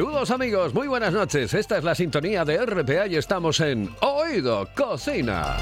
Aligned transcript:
Saludos 0.00 0.30
amigos, 0.30 0.72
muy 0.72 0.88
buenas 0.88 1.12
noches. 1.12 1.52
Esta 1.52 1.76
es 1.76 1.84
la 1.84 1.94
sintonía 1.94 2.42
de 2.42 2.56
RPA 2.64 3.06
y 3.06 3.16
estamos 3.16 3.60
en 3.60 3.94
Oído 4.00 4.66
Cocina. 4.74 5.58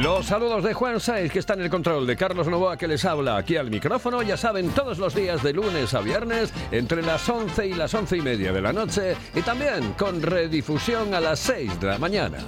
Los 0.00 0.24
saludos 0.24 0.64
de 0.64 0.72
Juan 0.72 0.98
Saiz, 0.98 1.30
que 1.30 1.40
está 1.40 1.52
en 1.52 1.60
el 1.60 1.68
control, 1.68 2.06
de 2.06 2.16
Carlos 2.16 2.48
Novoa, 2.48 2.78
que 2.78 2.88
les 2.88 3.04
habla 3.04 3.36
aquí 3.36 3.58
al 3.58 3.68
micrófono. 3.68 4.22
Ya 4.22 4.38
saben, 4.38 4.70
todos 4.70 4.96
los 4.96 5.14
días 5.14 5.42
de 5.42 5.52
lunes 5.52 5.92
a 5.92 6.00
viernes, 6.00 6.54
entre 6.70 7.02
las 7.02 7.28
11 7.28 7.66
y 7.66 7.74
las 7.74 7.92
11 7.92 8.16
y 8.16 8.22
media 8.22 8.50
de 8.50 8.62
la 8.62 8.72
noche, 8.72 9.14
y 9.34 9.42
también 9.42 9.92
con 9.92 10.22
redifusión 10.22 11.12
a 11.12 11.20
las 11.20 11.38
6 11.40 11.78
de 11.78 11.86
la 11.86 11.98
mañana. 11.98 12.38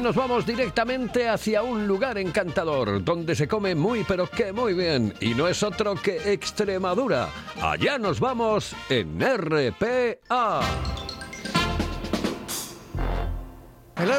Hoy 0.00 0.04
nos 0.04 0.16
vamos 0.16 0.46
directamente 0.46 1.28
hacia 1.28 1.62
un 1.62 1.86
lugar 1.86 2.16
encantador, 2.16 3.04
donde 3.04 3.34
se 3.34 3.46
come 3.46 3.74
muy 3.74 4.02
pero 4.04 4.26
que 4.30 4.50
muy 4.50 4.72
bien, 4.72 5.12
y 5.20 5.34
no 5.34 5.46
es 5.46 5.62
otro 5.62 5.94
que 5.94 6.32
Extremadura. 6.32 7.28
Allá 7.60 7.98
nos 7.98 8.18
vamos 8.18 8.74
en 8.88 9.20
RPA. 9.20 10.60
Hello, 13.94 14.14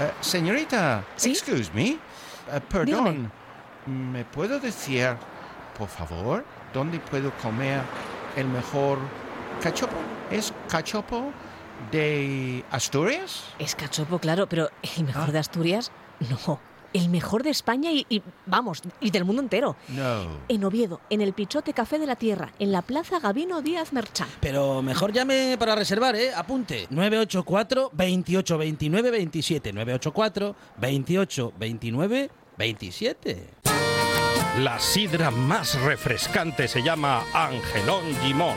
eh, 0.00 0.12
señorita. 0.22 1.04
¿Sí? 1.16 1.32
Excuse 1.32 1.70
me. 1.74 1.90
Eh, 1.90 1.98
perdón. 2.66 3.30
¿Me 3.84 4.24
puedo 4.24 4.58
decir, 4.58 5.14
por 5.76 5.88
favor, 5.88 6.42
dónde 6.72 7.00
puedo 7.00 7.32
comer 7.42 7.82
el 8.34 8.48
mejor 8.48 8.98
cachopo? 9.60 9.96
¿Es 10.30 10.54
cachopo 10.70 11.32
de 11.92 12.64
Asturias? 12.70 13.44
Es 13.58 13.74
cachopo, 13.74 14.18
claro, 14.18 14.48
pero 14.48 14.70
el 14.96 15.04
mejor 15.04 15.28
Ah. 15.28 15.32
de 15.32 15.38
Asturias, 15.38 15.90
no. 16.46 16.60
El 16.94 17.10
mejor 17.10 17.42
de 17.42 17.50
España 17.50 17.92
y, 17.92 18.06
y, 18.08 18.22
vamos, 18.46 18.80
y 19.00 19.10
del 19.10 19.26
mundo 19.26 19.42
entero. 19.42 19.76
No. 19.88 20.26
En 20.48 20.64
Oviedo, 20.64 21.00
en 21.10 21.20
el 21.20 21.34
Pichote 21.34 21.74
Café 21.74 21.98
de 21.98 22.06
la 22.06 22.16
Tierra, 22.16 22.50
en 22.58 22.72
la 22.72 22.80
Plaza 22.80 23.20
Gabino 23.20 23.60
Díaz 23.60 23.92
Merchán. 23.92 24.26
Pero 24.40 24.80
mejor 24.80 25.12
llame 25.12 25.56
para 25.58 25.74
reservar, 25.74 26.16
¿eh? 26.16 26.32
Apunte. 26.34 26.86
984 26.88 27.90
28 27.92 28.56
29 28.58 29.10
27. 29.10 29.72
984 29.74 30.56
28 30.78 31.52
29 31.58 32.30
27. 32.56 33.50
La 34.60 34.78
sidra 34.80 35.30
más 35.30 35.78
refrescante 35.82 36.68
se 36.68 36.82
llama 36.82 37.22
Angelón 37.34 38.02
Gimón. 38.24 38.56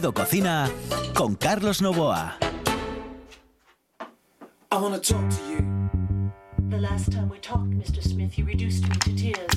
Oído 0.00 0.14
Cocina 0.14 0.70
con 1.12 1.34
Carlos 1.34 1.82
Novoa. 1.82 2.38
I 4.72 4.76
want 4.78 4.94
to 4.94 5.12
talk 5.12 5.28
to 5.28 5.42
you. 5.50 5.90
The 6.70 6.78
last 6.78 7.12
time 7.12 7.28
we 7.28 7.38
talked, 7.38 7.68
Mr. 7.72 8.02
Smith, 8.02 8.38
you 8.38 8.46
reduced 8.46 8.88
me 8.88 8.96
to 8.96 9.14
tears. 9.14 9.50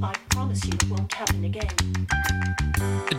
I 0.00 0.12
promise 0.28 0.64
you 0.64 0.72
it 0.74 0.88
won't 0.88 1.12
happen 1.12 1.44
again. 1.44 1.66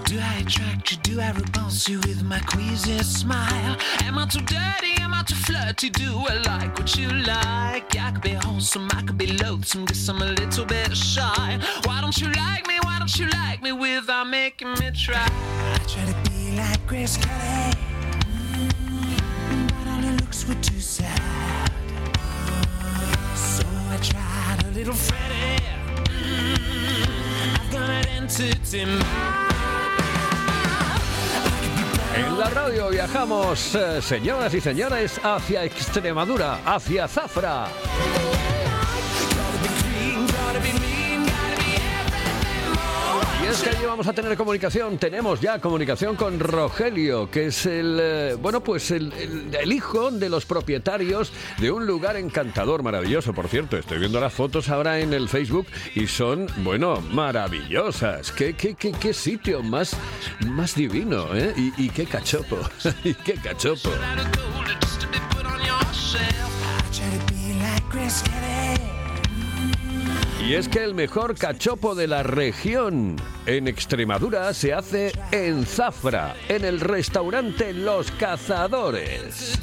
Do 0.06 0.18
I 0.18 0.40
attract 0.40 0.90
you? 0.94 0.98
Do 1.00 1.20
I 1.20 1.32
repulse 1.32 1.90
you 1.90 2.00
with 2.00 2.24
my 2.24 2.40
queasy 2.40 3.04
smile? 3.04 3.76
Am 4.06 4.18
I 4.18 4.26
too 4.28 4.40
dirty? 4.40 5.02
Am 5.02 5.14
I 5.14 5.24
too 5.24 5.36
flirty? 5.36 5.90
Do 5.90 6.24
I 6.30 6.36
like 6.46 6.80
what 6.80 6.96
you 6.96 7.10
like? 7.10 7.94
I 8.00 8.12
could 8.14 8.22
be 8.22 8.36
wholesome, 8.36 8.88
I 8.96 9.02
could 9.02 9.18
be 9.18 9.34
loathsome, 9.34 9.84
guess 9.84 10.08
I'm 10.08 10.22
a 10.22 10.28
little 10.28 10.66
bit 10.66 10.96
shy. 10.96 11.60
Why 11.84 12.00
don't 12.00 12.18
you 12.22 12.28
like 12.32 12.66
me? 12.70 12.78
Why 12.84 13.00
don't 13.00 13.20
you 13.20 13.28
like 13.28 13.62
me 13.62 13.74
without 13.74 14.30
making 14.30 14.72
me 14.80 14.92
try? 14.92 15.28
I 15.28 15.78
try 15.86 16.06
to 16.06 16.30
be 16.30 16.33
En 32.16 32.40
la 32.40 32.50
radio 32.50 32.90
viajamos, 32.90 33.76
eh, 33.76 34.02
señoras 34.02 34.54
y 34.54 34.62
señores, 34.62 35.20
hacia 35.24 35.64
Extremadura, 35.64 36.60
hacia 36.66 37.08
Zafra. 37.08 37.68
Es 43.54 43.62
que 43.62 43.70
allí 43.70 43.86
vamos 43.86 44.08
a 44.08 44.14
tener 44.14 44.36
comunicación, 44.36 44.98
tenemos 44.98 45.40
ya 45.40 45.60
comunicación 45.60 46.16
con 46.16 46.40
Rogelio, 46.40 47.30
que 47.30 47.48
es 47.48 47.68
el, 47.68 48.00
eh, 48.02 48.36
bueno, 48.42 48.64
pues 48.64 48.90
el 48.90 49.14
hijo 49.72 50.10
de 50.10 50.28
los 50.28 50.48
propietarios 50.48 51.32
de 51.60 51.70
un 51.70 51.86
lugar 51.86 52.18
encantador, 52.18 52.82
maravilloso, 52.82 53.32
por 53.32 53.48
cierto, 53.48 53.78
estoy 53.78 54.00
viendo 54.00 54.20
las 54.20 54.34
fotos 54.34 54.70
ahora 54.70 55.00
en 55.00 55.14
el 55.14 55.30
Facebook 55.30 55.68
y 55.94 56.08
son, 56.08 56.48
bueno, 56.64 57.00
maravillosas. 57.12 58.32
Qué, 58.32 58.56
qué, 58.56 58.74
qué, 58.74 58.92
qué 58.92 59.14
sitio 59.14 59.62
más, 59.62 59.96
más 60.48 60.74
divino, 60.74 61.36
¿eh? 61.36 61.54
Y, 61.56 61.86
y 61.86 61.90
qué 61.90 62.06
cachopo, 62.06 62.58
y 63.04 63.14
qué 63.14 63.34
cachopo. 63.34 63.92
Y 70.46 70.56
es 70.56 70.68
que 70.68 70.84
el 70.84 70.94
mejor 70.94 71.38
cachopo 71.38 71.96
de 71.96 72.06
la 72.06 72.22
región 72.22 73.16
en 73.46 73.70
Extremadura 73.70 74.54
se 74.54 74.74
hace 74.74 75.14
en 75.32 75.66
Zafra, 75.66 76.36
en 76.50 76.66
el 76.66 76.82
restaurante 76.82 77.72
Los 77.72 78.12
Cazadores. 78.12 79.58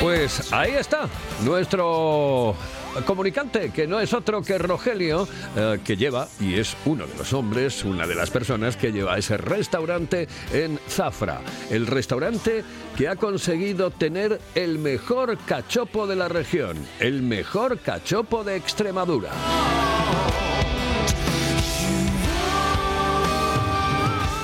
Pues 0.00 0.52
ahí 0.52 0.74
está, 0.74 1.08
nuestro 1.42 2.54
comunicante, 3.02 3.70
que 3.70 3.86
no 3.86 4.00
es 4.00 4.12
otro 4.12 4.42
que 4.42 4.58
Rogelio, 4.58 5.26
eh, 5.56 5.80
que 5.84 5.96
lleva, 5.96 6.28
y 6.40 6.54
es 6.54 6.76
uno 6.84 7.06
de 7.06 7.16
los 7.16 7.32
hombres, 7.32 7.84
una 7.84 8.06
de 8.06 8.14
las 8.14 8.30
personas 8.30 8.76
que 8.76 8.92
lleva 8.92 9.18
ese 9.18 9.36
restaurante 9.36 10.28
en 10.52 10.78
Zafra. 10.88 11.40
El 11.70 11.86
restaurante 11.86 12.64
que 12.96 13.08
ha 13.08 13.16
conseguido 13.16 13.90
tener 13.90 14.40
el 14.54 14.78
mejor 14.78 15.36
cachopo 15.38 16.06
de 16.06 16.16
la 16.16 16.28
región, 16.28 16.76
el 17.00 17.22
mejor 17.22 17.78
cachopo 17.78 18.44
de 18.44 18.56
Extremadura. 18.56 19.30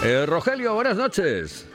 Eh, 0.02 0.24
Rogelio, 0.26 0.74
buenas 0.74 0.96
noches. 0.96 1.69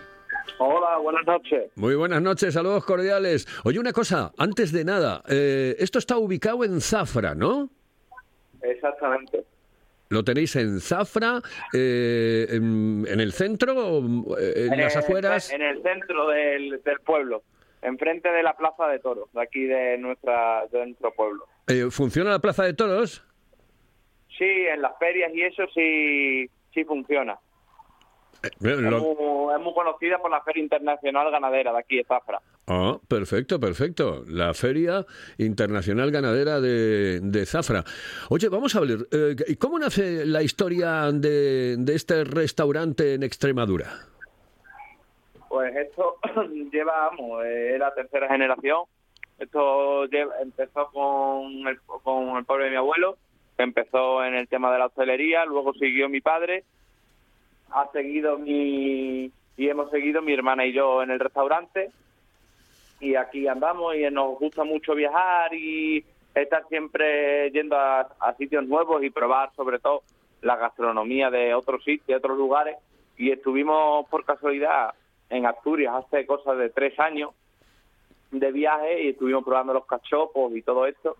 Hola, 0.58 0.98
buenas 0.98 1.26
noches. 1.26 1.72
Muy 1.76 1.96
buenas 1.96 2.22
noches, 2.22 2.54
saludos 2.54 2.86
cordiales. 2.86 3.48
Oye, 3.66 3.80
una 3.80 3.92
cosa, 3.92 4.32
antes 4.38 4.72
de 4.72 4.86
nada, 4.86 5.22
eh, 5.28 5.76
esto 5.80 6.00
está 6.00 6.18
ubicado 6.18 6.64
en 6.64 6.80
Zafra, 6.82 7.36
¿no? 7.36 7.70
Exactamente. 8.62 9.44
¿Lo 10.10 10.24
tenéis 10.24 10.56
en 10.56 10.80
Zafra, 10.80 11.42
eh, 11.74 12.48
en, 12.50 13.06
en 13.08 13.20
el 13.20 13.34
centro, 13.34 13.76
o, 13.76 14.38
eh, 14.40 14.68
en 14.72 14.80
las 14.80 14.96
afueras? 14.96 15.52
En 15.52 15.62
el 15.62 15.82
centro 15.82 16.30
del, 16.30 16.82
del 16.84 17.00
pueblo, 17.00 17.44
enfrente 17.82 18.30
de 18.30 18.44
la 18.44 18.56
Plaza 18.56 18.88
de 18.88 19.00
Toros, 19.00 19.30
de 19.34 19.42
aquí 19.42 19.64
de, 19.66 19.98
nuestra, 19.98 20.68
de 20.72 20.86
nuestro 20.86 21.12
pueblo. 21.14 21.46
Eh, 21.68 21.88
¿Funciona 21.90 22.30
la 22.30 22.40
Plaza 22.40 22.64
de 22.64 22.74
Toros? 22.74 23.24
Sí, 24.38 24.46
en 24.46 24.82
las 24.82 24.98
ferias 25.00 25.32
y 25.34 25.42
eso 25.42 25.64
sí, 25.74 26.50
sí 26.74 26.84
funciona. 26.86 27.38
Eh, 28.46 28.72
Es, 28.74 28.80
lo- 28.82 29.00
muy, 29.00 29.54
es 29.56 29.62
muy 29.62 29.74
conocida 29.74 30.18
por 30.20 30.32
la 30.32 30.42
Feria 30.42 30.64
Internacional 30.64 31.32
Ganadera 31.32 31.72
de 31.74 31.80
aquí 31.80 31.98
de 31.98 32.04
Zafra. 32.04 32.40
Ah, 32.68 32.98
perfecto, 33.08 33.60
perfecto. 33.60 34.24
La 34.28 34.54
Feria 34.54 35.06
Internacional 35.38 36.12
Ganadera 36.12 36.60
de, 36.60 37.20
de 37.22 37.46
Zafra. 37.46 37.84
Oye, 38.30 38.50
vamos 38.50 38.76
a 38.76 38.80
ver, 38.82 39.08
eh, 39.12 39.36
¿y 39.48 39.56
¿cómo 39.58 39.78
nace 39.80 40.26
la 40.26 40.42
historia 40.42 41.12
de, 41.12 41.76
de 41.78 41.96
este 41.96 42.24
restaurante 42.24 43.14
en 43.14 43.24
Extremadura? 43.24 43.92
Pues 45.50 45.76
esto 45.76 46.18
lleva, 46.72 47.10
vamos, 47.12 47.46
eh, 47.46 47.74
es 47.74 47.80
la 47.80 47.94
tercera 47.94 48.28
generación. 48.28 48.84
Esto 49.40 50.06
lleva- 50.06 50.34
empezó 50.42 50.90
con 50.92 51.68
el, 51.68 51.80
con 52.04 52.38
el 52.38 52.46
padre 52.46 52.66
de 52.66 52.72
mi 52.72 52.78
abuelo, 52.78 53.18
empezó 53.58 54.24
en 54.24 54.34
el 54.36 54.48
tema 54.48 54.72
de 54.72 54.80
la 54.80 54.88
hostelería, 54.88 55.46
luego 55.46 55.74
siguió 55.74 56.10
mi 56.10 56.22
padre, 56.22 56.64
ha 57.72 57.90
seguido 57.92 58.38
mi 58.38 59.32
y 59.58 59.70
hemos 59.70 59.90
seguido 59.90 60.22
mi 60.22 60.34
hermana 60.34 60.66
y 60.66 60.74
yo 60.74 61.02
en 61.02 61.12
el 61.12 61.20
restaurante. 61.20 61.92
Y 63.00 63.16
aquí 63.16 63.48
andamos 63.48 63.96
y 63.96 64.10
nos 64.12 64.38
gusta 64.40 64.64
mucho 64.64 64.96
viajar 64.96 65.54
y 65.54 66.04
estar 66.34 66.68
siempre 66.68 67.52
yendo 67.52 67.78
a, 67.78 68.36
sitios 68.38 68.66
nuevos 68.68 69.04
y 69.04 69.10
probar 69.10 69.54
sobre 69.56 69.80
todo 69.80 70.04
la 70.42 70.56
gastronomía 70.58 71.30
de 71.30 71.54
otros 71.54 71.84
sitios, 71.84 72.08
de 72.08 72.16
otros 72.16 72.38
lugares. 72.38 72.78
Y 73.18 73.32
estuvimos 73.32 74.08
por 74.10 74.26
casualidad 74.26 74.94
en 75.30 75.46
Asturias 75.46 75.94
hace 75.96 76.26
cosas 76.26 76.58
de 76.58 76.70
tres 76.70 77.00
años 77.00 77.32
de 78.32 78.52
viaje 78.52 79.04
y 79.04 79.10
estuvimos 79.10 79.44
probando 79.44 79.74
los 79.74 79.86
cachopos 79.86 80.54
y 80.56 80.62
todo 80.62 80.86
esto. 80.86 81.16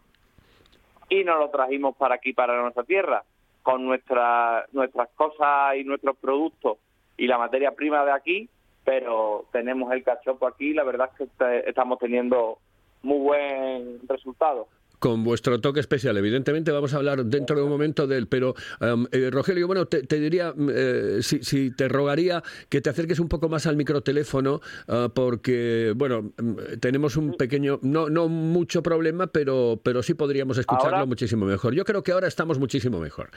Y 1.10 1.24
nos 1.24 1.40
lo 1.40 1.50
trajimos 1.50 1.96
para 1.96 2.16
aquí, 2.16 2.34
para 2.34 2.62
nuestra 2.62 2.84
tierra, 2.84 3.24
con 3.66 3.84
nuestra, 3.84 4.68
nuestras 4.74 5.10
cosas 5.16 5.76
y 5.76 5.84
nuestros 5.84 6.16
productos 6.18 6.78
y 7.18 7.26
la 7.26 7.40
materia 7.40 7.72
prima 7.72 8.06
de 8.06 8.12
aquí, 8.12 8.48
pero 8.84 9.46
tenemos 9.52 9.92
el 9.92 10.04
cachopo 10.04 10.46
aquí 10.46 10.72
la 10.76 10.84
verdad 10.84 11.10
es 11.18 11.28
que 11.40 11.64
estamos 11.68 11.98
teniendo 11.98 12.60
muy 13.02 13.18
buen 13.18 14.08
resultado. 14.08 14.68
Con 15.00 15.24
vuestro 15.24 15.60
toque 15.60 15.80
especial, 15.80 16.18
evidentemente 16.18 16.72
vamos 16.72 16.94
a 16.94 16.98
hablar 16.98 17.26
dentro 17.26 17.56
de 17.56 17.64
un 17.64 17.70
momento 17.70 18.08
de 18.08 18.18
él, 18.18 18.28
pero 18.28 18.56
em, 18.80 19.06
eh, 19.12 19.30
Rogelio, 19.32 19.68
bueno, 19.68 19.86
te, 19.86 20.04
te 20.04 20.20
diría, 20.20 20.54
mm, 20.56 20.70
eh, 20.74 21.18
si, 21.22 21.44
si 21.44 21.72
te 21.72 21.88
rogaría 21.88 22.44
que 22.70 22.82
te 22.82 22.90
acerques 22.90 23.20
un 23.20 23.28
poco 23.28 23.50
más 23.50 23.68
al 23.68 23.76
microteléfono, 23.76 24.62
ah, 24.88 25.10
porque, 25.14 25.94
bueno, 25.96 26.32
mm, 26.38 26.80
tenemos 26.80 27.18
un 27.18 27.34
pequeño, 27.34 27.80
no, 27.82 28.10
no 28.10 28.28
mucho 28.30 28.82
problema, 28.82 29.28
pero, 29.28 29.80
pero 29.84 30.02
sí 30.02 30.14
podríamos 30.14 30.58
escucharlo 30.58 30.98
¿Ahora? 30.98 31.06
muchísimo 31.06 31.46
mejor. 31.46 31.74
Yo 31.74 31.84
creo 31.84 32.04
que 32.04 32.12
ahora 32.12 32.28
estamos 32.28 32.60
muchísimo 32.60 33.00
mejor. 33.00 33.30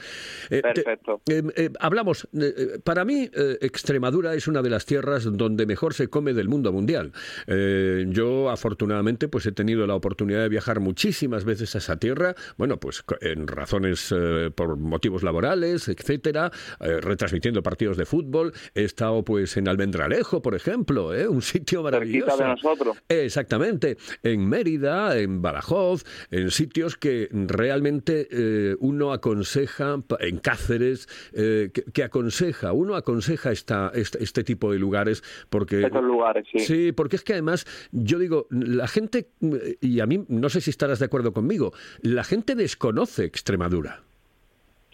Eh, 0.49 0.61
Perfecto. 0.61 1.21
eh, 1.27 1.69
hablamos, 1.79 2.27
para 2.83 3.05
mí 3.05 3.29
Extremadura 3.61 4.33
es 4.33 4.47
una 4.47 4.61
de 4.61 4.69
las 4.69 4.85
tierras 4.85 5.25
donde 5.31 5.65
mejor 5.65 5.93
se 5.93 6.07
come 6.07 6.33
del 6.33 6.47
mundo 6.47 6.71
mundial. 6.71 7.11
Yo 7.47 8.49
afortunadamente 8.49 9.27
pues 9.27 9.45
he 9.45 9.51
tenido 9.51 9.85
la 9.87 9.95
oportunidad 9.95 10.41
de 10.41 10.49
viajar 10.49 10.79
muchísimas 10.79 11.43
veces 11.43 11.48
a 11.49 11.77
esa 11.79 11.97
tierra, 11.97 12.35
bueno 12.57 12.79
pues 12.79 13.03
en 13.21 13.47
razones 13.47 14.13
eh, 14.15 14.51
por 14.53 14.77
motivos 14.77 15.23
laborales, 15.23 15.87
etcétera, 15.87 16.51
eh, 16.79 17.01
retransmitiendo 17.01 17.63
partidos 17.63 17.97
de 17.97 18.05
fútbol. 18.05 18.53
He 18.75 18.83
estado 18.83 19.23
pues 19.23 19.57
en 19.57 19.67
Almendralejo, 19.67 20.41
por 20.41 20.55
ejemplo, 20.55 21.13
¿eh? 21.13 21.27
un 21.27 21.41
sitio 21.41 21.81
maravilloso. 21.83 22.37
De 22.37 22.43
nosotros. 22.45 22.97
Exactamente, 23.09 23.97
en 24.23 24.47
Mérida, 24.47 25.17
en 25.17 25.41
Badajoz, 25.41 26.03
en 26.29 26.51
sitios 26.51 26.95
que 26.95 27.29
realmente 27.31 28.27
uno 28.79 29.11
aconseja, 29.11 29.97
en 30.19 30.37
Cáceres, 30.37 31.07
que, 31.33 31.71
que 31.93 32.03
aconseja, 32.03 32.73
uno 32.73 32.95
aconseja 32.95 33.51
esta, 33.51 33.91
este, 33.93 34.23
este 34.23 34.43
tipo 34.43 34.71
de 34.71 34.79
lugares 34.79 35.23
porque... 35.49 35.83
Estos 35.83 36.03
lugares, 36.03 36.45
sí. 36.51 36.59
Sí, 36.59 36.91
porque 36.91 37.15
es 37.15 37.23
que 37.23 37.33
además, 37.33 37.65
yo 37.91 38.19
digo, 38.19 38.47
la 38.49 38.87
gente, 38.87 39.29
y 39.81 39.99
a 39.99 40.05
mí 40.05 40.25
no 40.27 40.49
sé 40.49 40.61
si 40.61 40.69
estarás 40.69 40.99
de 40.99 41.05
acuerdo 41.05 41.33
la 42.01 42.23
gente 42.23 42.55
desconoce 42.55 43.25
Extremadura. 43.25 44.01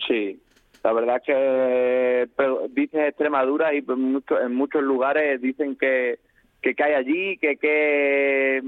Sí, 0.08 0.40
la 0.84 0.94
verdad 0.94 1.22
que 1.26 2.28
dices 2.70 3.10
Extremadura 3.10 3.74
y 3.74 3.84
en 3.88 4.56
muchos, 4.56 4.84
lugares 4.84 5.42
dicen 5.42 5.76
que, 5.76 6.20
que 6.62 6.76
cae 6.76 6.96
allí, 6.96 7.38
que 7.38 7.58
que... 7.58 8.62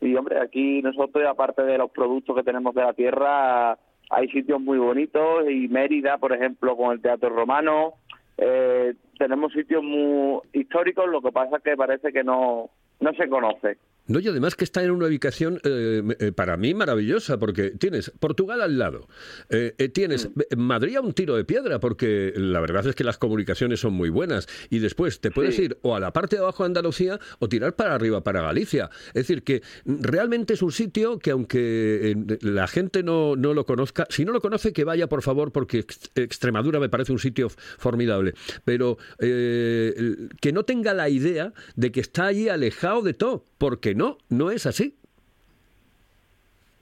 Y 0.00 0.14
hombre, 0.16 0.40
aquí 0.40 0.82
nosotros, 0.82 1.24
aparte 1.26 1.62
de 1.62 1.78
los 1.78 1.90
productos 1.90 2.36
que 2.36 2.42
tenemos 2.42 2.74
de 2.74 2.82
la 2.82 2.92
tierra, 2.92 3.78
hay 4.10 4.28
sitios 4.28 4.60
muy 4.60 4.78
bonitos 4.78 5.48
y 5.50 5.68
Mérida, 5.68 6.18
por 6.18 6.32
ejemplo, 6.32 6.76
con 6.76 6.92
el 6.92 7.00
Teatro 7.00 7.30
Romano, 7.30 7.94
eh, 8.36 8.94
tenemos 9.18 9.52
sitios 9.52 9.82
muy 9.82 10.40
históricos, 10.52 11.08
lo 11.08 11.22
que 11.22 11.32
pasa 11.32 11.60
que 11.60 11.76
parece 11.76 12.12
que 12.12 12.24
no, 12.24 12.70
no 13.00 13.12
se 13.14 13.28
conoce. 13.28 13.78
No, 14.06 14.20
y 14.20 14.28
además 14.28 14.54
que 14.54 14.64
está 14.64 14.84
en 14.84 14.90
una 14.90 15.06
ubicación 15.06 15.60
eh, 15.64 16.02
eh, 16.18 16.32
para 16.32 16.58
mí 16.58 16.74
maravillosa, 16.74 17.38
porque 17.38 17.70
tienes 17.70 18.10
Portugal 18.20 18.60
al 18.60 18.78
lado, 18.78 19.08
eh, 19.48 19.72
tienes 19.94 20.28
eh, 20.50 20.56
Madrid 20.56 20.96
a 20.96 21.00
un 21.00 21.14
tiro 21.14 21.36
de 21.36 21.44
piedra, 21.46 21.80
porque 21.80 22.34
la 22.36 22.60
verdad 22.60 22.86
es 22.86 22.94
que 22.94 23.02
las 23.04 23.16
comunicaciones 23.16 23.80
son 23.80 23.94
muy 23.94 24.10
buenas, 24.10 24.46
y 24.68 24.80
después 24.80 25.20
te 25.20 25.30
puedes 25.30 25.56
Sí. 25.56 25.62
ir 25.64 25.78
o 25.82 25.96
a 25.96 26.00
la 26.00 26.12
parte 26.12 26.36
de 26.36 26.42
abajo 26.42 26.64
de 26.64 26.66
Andalucía 26.66 27.18
o 27.38 27.48
tirar 27.48 27.76
para 27.76 27.94
arriba 27.94 28.22
para 28.22 28.42
Galicia. 28.42 28.90
Es 29.08 29.14
decir, 29.26 29.42
que 29.42 29.62
mm, 29.86 30.02
realmente 30.02 30.52
es 30.54 30.60
un 30.62 30.72
sitio 30.72 31.18
que 31.18 31.30
aunque 31.30 32.14
la 32.42 32.66
gente 32.66 33.02
no, 33.02 33.36
no 33.36 33.54
lo 33.54 33.64
conozca, 33.64 34.06
si 34.10 34.24
no 34.26 34.32
lo 34.32 34.40
conoce, 34.42 34.72
que 34.74 34.84
vaya 34.84 35.08
por 35.08 35.22
favor, 35.22 35.50
porque 35.50 35.78
Ex- 35.78 36.10
Extremadura 36.14 36.78
me 36.78 36.90
parece 36.90 37.12
un 37.12 37.18
sitio 37.18 37.48
formidable, 37.78 38.34
pero 38.64 38.98
que 39.18 40.50
no 40.52 40.64
tenga 40.64 40.92
la 40.94 41.08
idea 41.08 41.52
de 41.76 41.90
que 41.92 42.00
está 42.00 42.26
allí 42.26 42.48
alejado 42.48 43.02
de 43.02 43.14
todo, 43.14 43.46
porque 43.58 43.93
no, 43.94 44.18
no 44.28 44.50
es 44.50 44.66
así. 44.66 44.94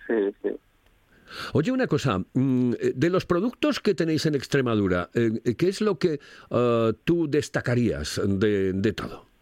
Sí, 0.06 0.14
sí. 0.43 0.50
Oye, 1.55 1.73
una 1.73 1.87
cosa, 1.87 2.19
mm, 2.19 2.73
eh, 2.75 2.93
de 2.94 3.11
los 3.11 3.25
productos 3.25 3.81
que 3.81 3.94
tenéis 3.94 4.26
en 4.26 4.35
Extremadura, 4.35 5.09
eh, 5.14 5.31
eh, 5.44 5.55
¿qué 5.56 5.69
es 5.69 5.81
lo 5.81 5.99
que 5.99 6.19
eh, 6.50 6.93
tú 7.05 7.29
destacarías 7.29 8.20
de, 8.25 8.73
de 8.75 8.93
todo? 8.93 9.32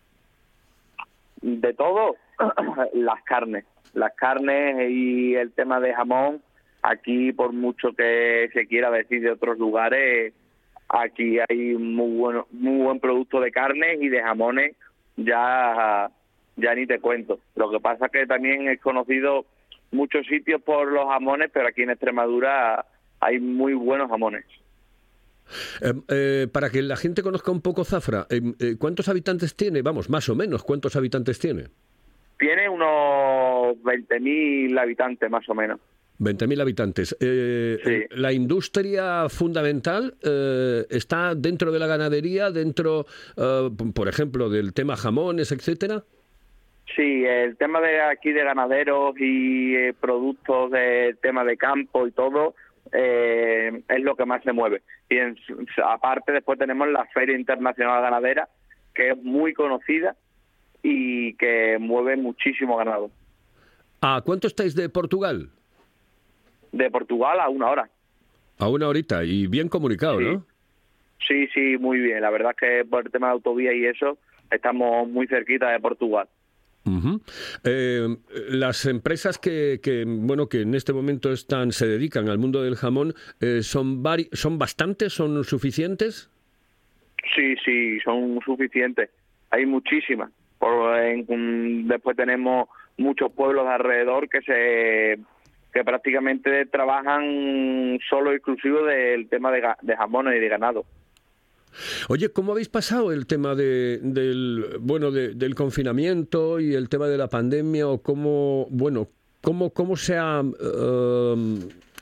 de 1.43 1.73
todo, 1.75 2.17
las 2.95 3.23
carnes. 3.25 3.65
Las 3.95 4.15
carnes 4.15 4.91
y 4.91 5.35
el 5.35 5.53
tema 5.53 5.81
de 5.81 5.95
jamón, 5.95 6.41
aquí 6.83 7.33
por 7.33 7.53
mucho 7.53 7.93
que 7.93 8.49
se 8.53 8.67
quiera 8.67 8.91
decir 8.91 9.23
de 9.23 9.33
otros 9.33 9.59
lugares, 9.59 10.33
aquí 10.89 11.39
hay 11.41 11.75
muy 11.75 12.17
bueno, 12.17 12.47
muy 12.53 12.83
buen 12.83 13.01
producto 13.01 13.41
de 13.41 13.51
carnes 13.51 14.01
y 14.01 14.09
de 14.09 14.23
jamones, 14.23 14.77
ya, 15.17 16.11
ya 16.61 16.75
ni 16.75 16.87
te 16.87 17.01
cuento. 17.01 17.41
Lo 17.57 17.71
que 17.71 17.81
pasa 17.81 18.09
que 18.09 18.27
también 18.27 18.69
he 18.69 18.79
conocido 18.79 19.45
muchos 19.91 20.27
sitios 20.27 20.63
por 20.63 20.91
los 20.91 21.07
jamones, 21.07 21.51
pero 21.53 21.69
aquí 21.69 21.83
en 21.83 21.91
Extremadura 21.91 22.85
hay 23.21 23.39
muy 23.41 23.75
buenos 23.75 24.09
jamones. 24.11 24.45
Eh, 25.81 25.93
eh, 26.09 26.47
para 26.53 26.71
que 26.71 26.81
la 26.83 26.97
gente 26.97 27.23
conozca 27.23 27.51
un 27.51 27.61
poco 27.61 27.85
Zafra, 27.85 28.27
eh, 28.31 28.41
eh, 28.61 28.77
¿cuántos 28.79 29.09
habitantes 29.09 29.57
tiene? 29.57 29.83
Vamos, 29.83 30.09
más 30.09 30.29
o 30.29 30.35
menos, 30.37 30.63
¿cuántos 30.63 30.95
habitantes 30.97 31.39
tiene? 31.39 31.65
Tiene 32.39 32.69
unos 32.69 33.77
20.000 33.83 34.79
habitantes 34.79 35.31
más 35.31 35.49
o 35.49 35.55
menos. 35.55 35.81
20.000 36.21 36.61
habitantes. 36.61 37.17
Eh, 37.21 37.79
Sí. 37.83 38.17
La 38.17 38.33
industria 38.33 39.29
fundamental 39.29 40.15
está 40.91 41.35
dentro 41.35 41.73
de 41.73 41.79
la 41.79 41.87
ganadería, 41.87 42.51
dentro, 42.51 43.07
por 43.95 44.09
ejemplo, 44.09 44.49
del 44.51 44.73
tema 44.73 44.97
jamones, 44.97 45.51
etcétera. 45.51 46.05
Sí, 46.97 47.25
el 47.25 47.57
tema 47.57 47.81
de 47.81 48.01
aquí 48.03 48.33
de 48.33 48.43
ganaderos 48.45 49.15
y 49.19 49.75
eh, 49.77 49.95
productos 49.99 50.71
del 50.73 51.17
tema 51.19 51.45
de 51.45 51.57
campo 51.57 52.07
y 52.07 52.11
todo 52.11 52.55
eh, 52.93 53.83
es 53.89 54.01
lo 54.03 54.17
que 54.17 54.25
más 54.27 54.43
se 54.43 54.53
mueve. 54.53 54.83
Y 55.09 55.17
en- 55.19 55.37
aparte 55.85 56.33
después 56.33 56.59
tenemos 56.59 56.89
la 56.89 57.05
Feria 57.07 57.37
Internacional 57.37 58.03
Ganadera, 58.03 58.49
que 58.95 59.11
es 59.11 59.23
muy 59.23 59.55
conocida 59.55 60.17
y 60.83 61.35
que 61.35 61.79
mueve 61.79 62.17
muchísimo 62.17 62.77
ganado. 62.77 63.11
¿A 64.01 64.23
cuánto 64.25 64.47
estáis 64.49 64.75
de 64.75 64.89
Portugal? 64.89 65.51
De 66.73 66.91
Portugal 66.91 67.39
a 67.41 67.49
una 67.49 67.69
hora. 67.71 67.91
A 68.59 68.69
una 68.69 68.89
horita 68.89 69.23
y 69.25 69.47
bien 69.47 69.69
comunicado, 69.69 70.19
Sí. 70.19 70.25
¿no? 70.25 70.45
Sí, 71.29 71.47
sí, 71.55 71.77
muy 71.79 72.01
bien. 72.01 72.21
La 72.23 72.31
verdad 72.31 72.53
es 72.53 72.57
que 72.57 72.85
por 72.85 73.05
el 73.07 73.13
tema 73.13 73.29
de 73.29 73.35
autovía 73.35 73.73
y 73.75 73.85
eso 73.85 74.19
estamos 74.51 75.09
muy 75.09 75.27
cerquita 75.29 75.69
de 75.71 75.79
Portugal. 75.79 76.29
Eh, 77.65 78.07
las 78.49 78.87
empresas 78.87 79.39
que, 79.39 79.81
que, 79.83 80.05
bueno 80.07 80.49
que 80.49 80.63
en 80.63 80.75
este 80.75 80.93
momento 80.93 81.31
están 81.33 81.73
se 81.73 81.87
dedican 81.87 82.29
al 82.29 82.39
mundo 82.39 82.63
del 82.63 82.75
jamón 82.77 83.15
eh, 83.41 83.63
son 83.63 84.03
vari- 84.03 84.29
son 84.33 84.59
bastantes 84.59 85.13
son 85.13 85.45
suficientes 85.45 86.31
Sí, 87.37 87.55
sí, 87.65 88.01
son 88.01 88.41
suficientes. 88.45 89.11
Hay 89.51 89.67
muchísimas. 89.67 90.31
Por, 90.59 90.97
después 91.87 92.17
tenemos 92.17 92.69
muchos 92.97 93.31
pueblos 93.33 93.67
de 93.67 93.73
alrededor 93.73 94.29
que 94.29 94.41
se 94.41 95.19
que 95.73 95.85
prácticamente 95.85 96.67
trabajan 96.67 97.99
solo 98.09 98.33
exclusivo 98.33 98.83
del 98.85 99.29
tema 99.29 99.53
de, 99.53 99.63
de 99.83 99.97
jamones 99.97 100.35
y 100.37 100.41
de 100.41 100.49
ganado. 100.49 100.85
Oye, 102.09 102.31
¿cómo 102.31 102.53
habéis 102.53 102.69
pasado 102.69 103.13
el 103.13 103.27
tema 103.27 103.55
de, 103.55 103.99
del 104.03 104.77
bueno 104.81 105.11
de- 105.11 105.35
del 105.35 105.55
confinamiento 105.55 106.61
y 106.61 106.75
el 106.75 106.89
tema 106.89 107.07
de 107.09 107.17
la 107.19 107.29
pandemia 107.29 107.87
o 107.89 108.03
cómo 108.03 108.67
bueno 108.71 109.09
cómo 109.41 109.71
cómo 109.71 109.97
se 109.97 110.17
ha 110.19 110.43
eh, 110.43 111.35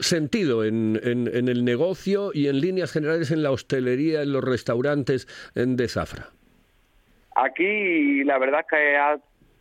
sentido 0.00 0.64
en, 0.64 0.98
en- 1.02 1.30
en 1.34 1.48
el 1.48 1.64
negocio 1.64 2.30
y 2.34 2.46
en 2.48 2.60
líneas 2.60 2.92
generales 2.92 3.30
en 3.30 3.42
la 3.42 3.50
hostelería, 3.50 4.22
en 4.22 4.32
los 4.32 4.42
restaurantes 4.44 5.26
en 5.54 5.76
de 5.76 5.88
Zafra? 5.88 6.30
Aquí 7.36 8.24
la 8.24 8.38
verdad 8.38 8.60
es 8.60 8.66
que 8.68 8.96
ha 8.96 9.18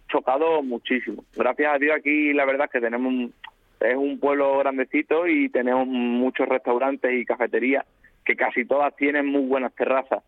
chocado 0.09 0.63
muchísimo. 0.63 1.23
Gracias 1.35 1.75
a 1.75 1.77
Dios 1.77 1.95
aquí 1.97 2.33
la 2.33 2.45
verdad 2.45 2.65
es 2.67 2.71
que 2.71 2.79
tenemos 2.81 3.11
un- 3.13 3.33
es 3.79 3.95
un 3.95 4.19
pueblo 4.19 4.57
grandecito 4.57 5.27
y 5.27 5.49
tenemos 5.49 5.85
muchos 5.87 6.47
restaurantes 6.47 7.11
y 7.13 7.25
cafeterías 7.25 7.85
que 8.27 8.35
casi 8.35 8.65
todas 8.65 8.93
tienen 8.97 9.25
muy 9.25 9.43
buenas 9.45 9.73
terrazas. 9.73 10.21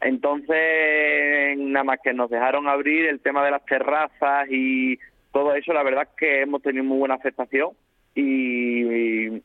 Entonces, 0.00 1.58
nada 1.58 1.82
más 1.84 1.98
que 2.02 2.12
nos 2.12 2.30
dejaron 2.30 2.68
abrir 2.68 3.06
el 3.06 3.18
tema 3.20 3.44
de 3.44 3.50
las 3.50 3.64
terrazas 3.64 4.46
y 4.48 4.96
todo 5.32 5.52
eso, 5.54 5.72
la 5.72 5.82
verdad 5.82 6.04
es 6.04 6.16
que 6.16 6.42
hemos 6.42 6.62
tenido 6.62 6.84
muy 6.84 6.98
buena 6.98 7.14
aceptación 7.16 7.70
y, 8.14 9.26
y, 9.26 9.42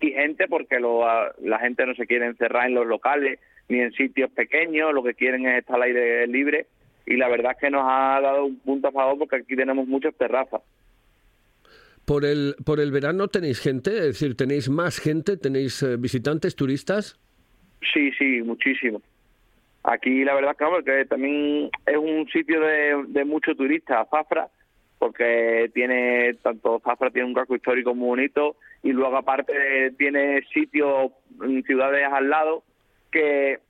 gente 0.00 0.48
porque 0.48 0.80
lo- 0.80 1.04
la 1.42 1.58
gente 1.58 1.84
no 1.84 1.94
se 1.94 2.06
quiere 2.06 2.26
encerrar 2.26 2.66
en 2.68 2.74
los 2.74 2.86
locales 2.86 3.38
ni 3.68 3.80
en 3.80 3.92
sitios 3.92 4.30
pequeños, 4.30 4.94
lo 4.94 5.02
que 5.02 5.14
quieren 5.14 5.46
es 5.46 5.58
estar 5.58 5.76
al 5.76 5.82
aire 5.82 6.26
libre 6.26 6.66
y 7.04 7.16
la 7.16 7.28
verdad 7.28 7.52
es 7.52 7.58
que 7.58 7.70
nos 7.70 7.82
ha 7.84 8.20
dado 8.22 8.46
un 8.46 8.58
punto 8.60 8.88
a 8.88 8.92
favor 8.92 9.18
porque 9.18 9.36
aquí 9.36 9.56
tenemos 9.56 9.86
muchas 9.86 10.14
terrazas. 10.14 10.62
Por 12.04 12.24
el 12.24 12.54
por 12.64 12.78
el 12.80 12.92
verano 12.92 13.28
tenéis 13.28 13.58
gente, 13.60 13.90
es 13.90 14.04
decir, 14.06 14.36
tenéis 14.36 14.68
más 14.68 14.98
gente, 15.00 15.36
tenéis 15.36 15.82
eh, 15.82 15.96
visitantes, 15.96 16.54
turistas. 16.54 17.18
Sí, 17.92 18.10
sí, 18.18 18.42
muchísimo. 18.42 19.00
Aquí 19.82 20.24
la 20.24 20.34
verdad 20.34 20.56
que, 20.84 21.04
también 21.04 21.70
es 21.86 21.96
un 21.96 22.26
sitio 22.28 22.60
de, 22.60 23.04
de 23.08 23.24
muchos 23.24 23.56
turistas, 23.56 24.08
Zafra, 24.10 24.48
porque 24.98 25.70
tiene, 25.74 26.34
tanto 26.42 26.80
Zafra 26.84 27.10
tiene 27.10 27.28
un 27.28 27.34
casco 27.34 27.54
histórico 27.54 27.94
muy 27.94 28.08
bonito 28.08 28.56
y 28.82 28.92
luego 28.92 29.16
aparte 29.16 29.92
tiene 29.98 30.42
sitios, 30.52 31.12
ciudades 31.66 32.08
al 32.10 32.30
lado, 32.30 32.64
que, 33.12 33.60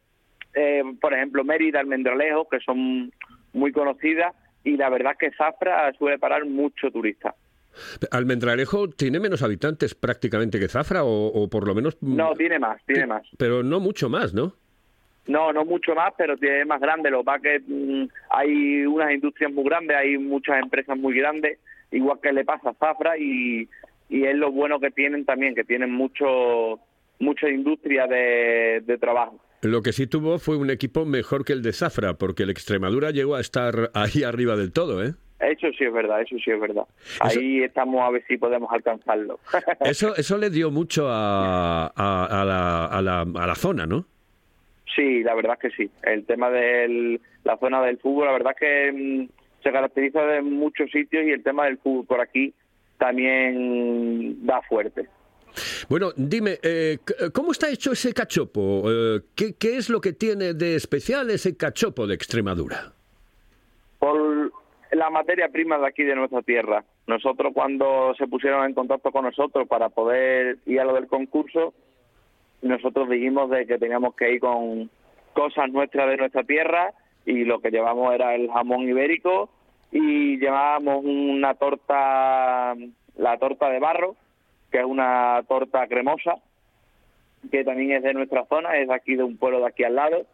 eh, 0.55 0.83
por 1.01 1.13
ejemplo, 1.13 1.45
Mérida, 1.45 1.81
Almendralejo, 1.81 2.49
que 2.49 2.61
son 2.61 3.13
muy 3.53 3.73
conocidas 3.73 4.35
y 4.65 4.77
la 4.77 4.89
verdad 4.89 5.13
es 5.13 5.19
que 5.19 5.37
Zafra 5.37 5.93
suele 5.95 6.19
parar 6.19 6.45
mucho 6.45 6.91
turista. 6.91 7.35
Almendralejo 8.11 8.89
tiene 8.91 9.21
menos 9.21 9.43
habitantes 9.43 9.95
prácticamente 9.95 10.59
que 10.59 10.69
Zafra 10.69 11.05
o, 11.05 11.27
o 11.29 11.49
por 11.49 11.67
lo 11.67 11.75
menos 11.75 11.97
No, 12.01 12.35
tiene 12.35 12.59
más, 12.59 12.81
tiene 12.87 13.07
más. 13.07 13.23
pero 13.39 13.63
no 13.63 13.81
mucho 13.81 14.09
más, 14.09 14.35
¿no? 14.35 14.55
No, 15.27 15.53
no 15.53 15.65
mucho 15.65 15.95
más, 15.95 16.13
pero 16.17 16.37
tiene 16.37 16.65
más 16.65 16.81
grande. 16.81 17.11
Lo 17.11 17.19
que 17.21 17.25
pasa 17.25 17.41
que 17.41 17.61
mm, 17.67 18.09
hay 18.31 18.87
unas 18.87 19.13
industrias 19.13 19.53
muy 19.53 19.65
grandes, 19.65 19.97
hay 19.97 20.19
muchas 20.19 20.63
empresas 20.63 20.97
muy 20.97 21.15
grandes, 21.19 21.59
igual 21.91 22.19
que 22.23 22.33
le 22.33 22.45
pasa 22.45 22.71
a 22.71 22.75
Zafra, 22.75 23.19
y, 23.19 23.69
y 24.09 24.25
es 24.25 24.37
lo 24.37 24.53
bueno 24.53 24.79
que 24.79 24.91
tienen 24.93 25.25
también, 25.25 25.55
que 25.55 25.65
tienen 25.65 25.91
mucho 25.91 26.79
mucha 27.19 27.49
industria 27.49 28.07
de, 28.07 28.83
de 28.85 28.99
trabajo. 28.99 29.41
Lo 29.63 29.83
que 29.83 29.93
sí 29.93 30.07
tuvo 30.07 30.39
fue 30.39 30.57
un 30.59 30.71
equipo 30.71 31.07
mejor 31.07 31.45
que 31.45 31.55
el 31.55 31.63
de 31.63 31.73
Zafra, 31.73 32.15
porque 32.15 32.43
el 32.45 32.51
Extremadura 32.51 33.11
llegó 33.11 33.35
a 33.37 33.41
estar 33.41 33.91
ahí 33.95 34.23
arriba 34.25 34.55
del 34.55 34.73
todo, 34.73 35.03
¿eh? 35.03 35.15
Eso 35.39 35.67
sí 35.77 35.85
es 35.85 35.93
verdad, 35.93 36.23
eso 36.23 36.37
sí 36.43 36.51
es 36.51 36.59
verdad. 36.61 36.85
Ahí 37.21 37.63
estamos 37.63 38.01
a 38.03 38.11
ver 38.11 38.25
si 38.27 38.39
podemos 38.39 38.71
alcanzarlo. 38.73 39.39
Eso, 39.85 40.17
eso 40.17 40.39
le 40.39 40.49
dio 40.49 40.71
mucho 40.71 41.09
a, 41.11 41.87
a- 41.95 42.25
a 42.41 42.45
la, 42.45 42.87
a 42.87 43.03
la- 43.03 43.21
a 43.43 43.47
la 43.47 43.55
zona, 43.55 43.85
¿no? 43.87 44.07
Sí, 44.95 45.23
la 45.23 45.35
verdad 45.35 45.59
es 45.63 45.71
que 45.71 45.77
sí. 45.85 45.91
El 46.05 46.25
tema 46.25 46.49
de 46.51 47.21
la 47.45 47.59
zona 47.59 47.83
del 47.83 47.99
fútbol, 47.99 48.27
la 48.27 48.33
verdad 48.33 48.55
es 48.55 48.59
que 48.61 48.93
mm, 48.93 49.29
se 49.63 49.73
caracteriza 49.73 50.23
de 50.23 50.41
muchos 50.41 50.91
sitios 50.91 51.25
y 51.27 51.31
el 51.33 51.43
tema 51.43 51.67
del 51.67 51.77
fútbol 51.79 52.07
por 52.07 52.21
aquí 52.23 52.55
también 52.99 54.47
da 54.47 54.63
fuerte. 54.63 55.07
Bueno, 55.89 56.13
dime, 56.17 56.59
eh, 56.63 56.99
c- 57.07 57.31
¿cómo 57.33 57.53
está 57.53 57.69
hecho 57.71 57.93
ese 57.93 58.13
cachopo? 58.13 58.85
Eh, 58.91 59.21
¿qué, 59.35 59.55
qué 59.55 59.77
es 59.77 59.89
lo 59.91 60.01
que 60.01 60.13
tiene 60.13 60.55
de 60.55 60.77
especial 60.77 61.31
ese 61.31 61.57
cachopo 61.57 62.07
de 62.07 62.15
Extremadura? 62.15 62.93
Por 63.99 64.53
la 64.93 65.11
materia 65.11 65.49
prima 65.49 65.79
de 65.79 65.87
aquí 65.87 66.05
de 66.05 66.15
nuestra 66.15 66.43
tierra. 66.43 66.85
Nosotros 67.07 67.53
cuando 67.55 68.15
se 68.17 68.27
pusieron 68.27 68.65
en 68.67 68.75
contacto 68.75 69.11
con 69.13 69.25
nosotros 69.25 69.67
para 69.69 69.89
poder 69.89 70.59
ir 70.67 70.81
a 70.81 70.85
lo 70.85 70.95
del 70.95 71.07
concurso, 71.07 71.75
nosotros 72.63 73.09
dijimos 73.09 73.51
de 73.51 73.67
que 73.67 73.79
teníamos 73.79 74.15
que 74.15 74.33
ir 74.33 74.41
con 74.41 74.91
cosas 75.33 75.71
nuestras 75.71 76.09
de 76.09 76.17
nuestra 76.17 76.45
tierra 76.45 76.93
y 77.25 77.45
lo 77.45 77.61
que 77.61 77.71
llevamos 77.71 78.15
era 78.15 78.35
el 78.35 78.51
jamón 78.51 78.89
ibérico 78.89 79.51
y 79.93 80.39
llevábamos 80.39 81.05
una 81.05 81.55
torta, 81.55 82.75
la 83.17 83.39
torta 83.39 83.69
de 83.71 83.79
barro, 83.79 84.17
que 84.71 84.79
es 84.79 84.85
una 84.85 85.43
torta 85.49 85.87
cremosa, 85.87 86.37
que 87.51 87.65
también 87.65 87.93
es 87.93 88.03
de 88.03 88.15
nuestra 88.15 88.45
zona, 88.47 88.77
es 88.79 88.89
de 88.89 88.95
aquí 88.95 89.15
de 89.17 89.23
un 89.23 89.37
pueblo 89.37 89.61
de 89.61 89.67
aquí 89.67 89.85
al 89.85 89.95
lado, 89.95 90.27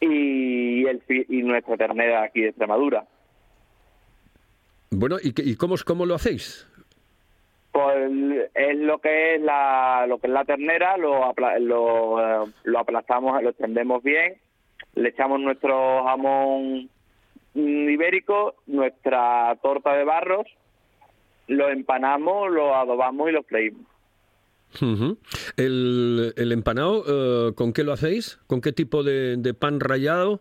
y, 0.00 0.86
el, 0.86 1.02
y 1.08 1.42
nuestra 1.42 1.76
ternera 1.76 2.24
aquí 2.24 2.42
de 2.42 2.48
Extremadura. 2.48 3.06
Bueno, 4.90 5.16
¿y, 5.22 5.32
y 5.50 5.56
cómo, 5.56 5.74
cómo 5.84 6.06
lo 6.06 6.14
hacéis? 6.14 6.66
Pues 7.72 7.96
es 8.54 8.78
lo 8.78 8.98
que 9.00 9.34
es 9.34 9.40
la, 9.42 10.06
lo 10.08 10.18
que 10.18 10.28
es 10.28 10.32
la 10.32 10.44
ternera, 10.44 10.96
lo, 10.96 11.24
apla- 11.24 11.58
lo, 11.58 12.20
eh, 12.44 12.50
lo 12.62 12.78
aplastamos, 12.78 13.42
lo 13.42 13.50
extendemos 13.50 14.02
bien, 14.02 14.36
le 14.94 15.08
echamos 15.08 15.40
nuestro 15.40 16.04
jamón 16.04 16.88
ibérico, 17.54 18.54
nuestra 18.66 19.56
torta 19.62 19.94
de 19.94 20.04
barros, 20.04 20.46
lo 21.48 21.68
empanamos, 21.68 22.50
lo 22.52 22.74
adobamos 22.76 23.28
y 23.28 23.32
lo 23.32 23.42
freímos. 23.42 23.86
El, 25.56 26.32
el 26.36 26.52
empanado, 26.52 27.04
eh, 27.06 27.54
¿con 27.54 27.72
qué 27.72 27.84
lo 27.84 27.92
hacéis? 27.92 28.38
¿Con 28.46 28.60
qué 28.60 28.72
tipo 28.72 29.02
de, 29.02 29.36
de 29.36 29.54
pan 29.54 29.78
rallado? 29.80 30.40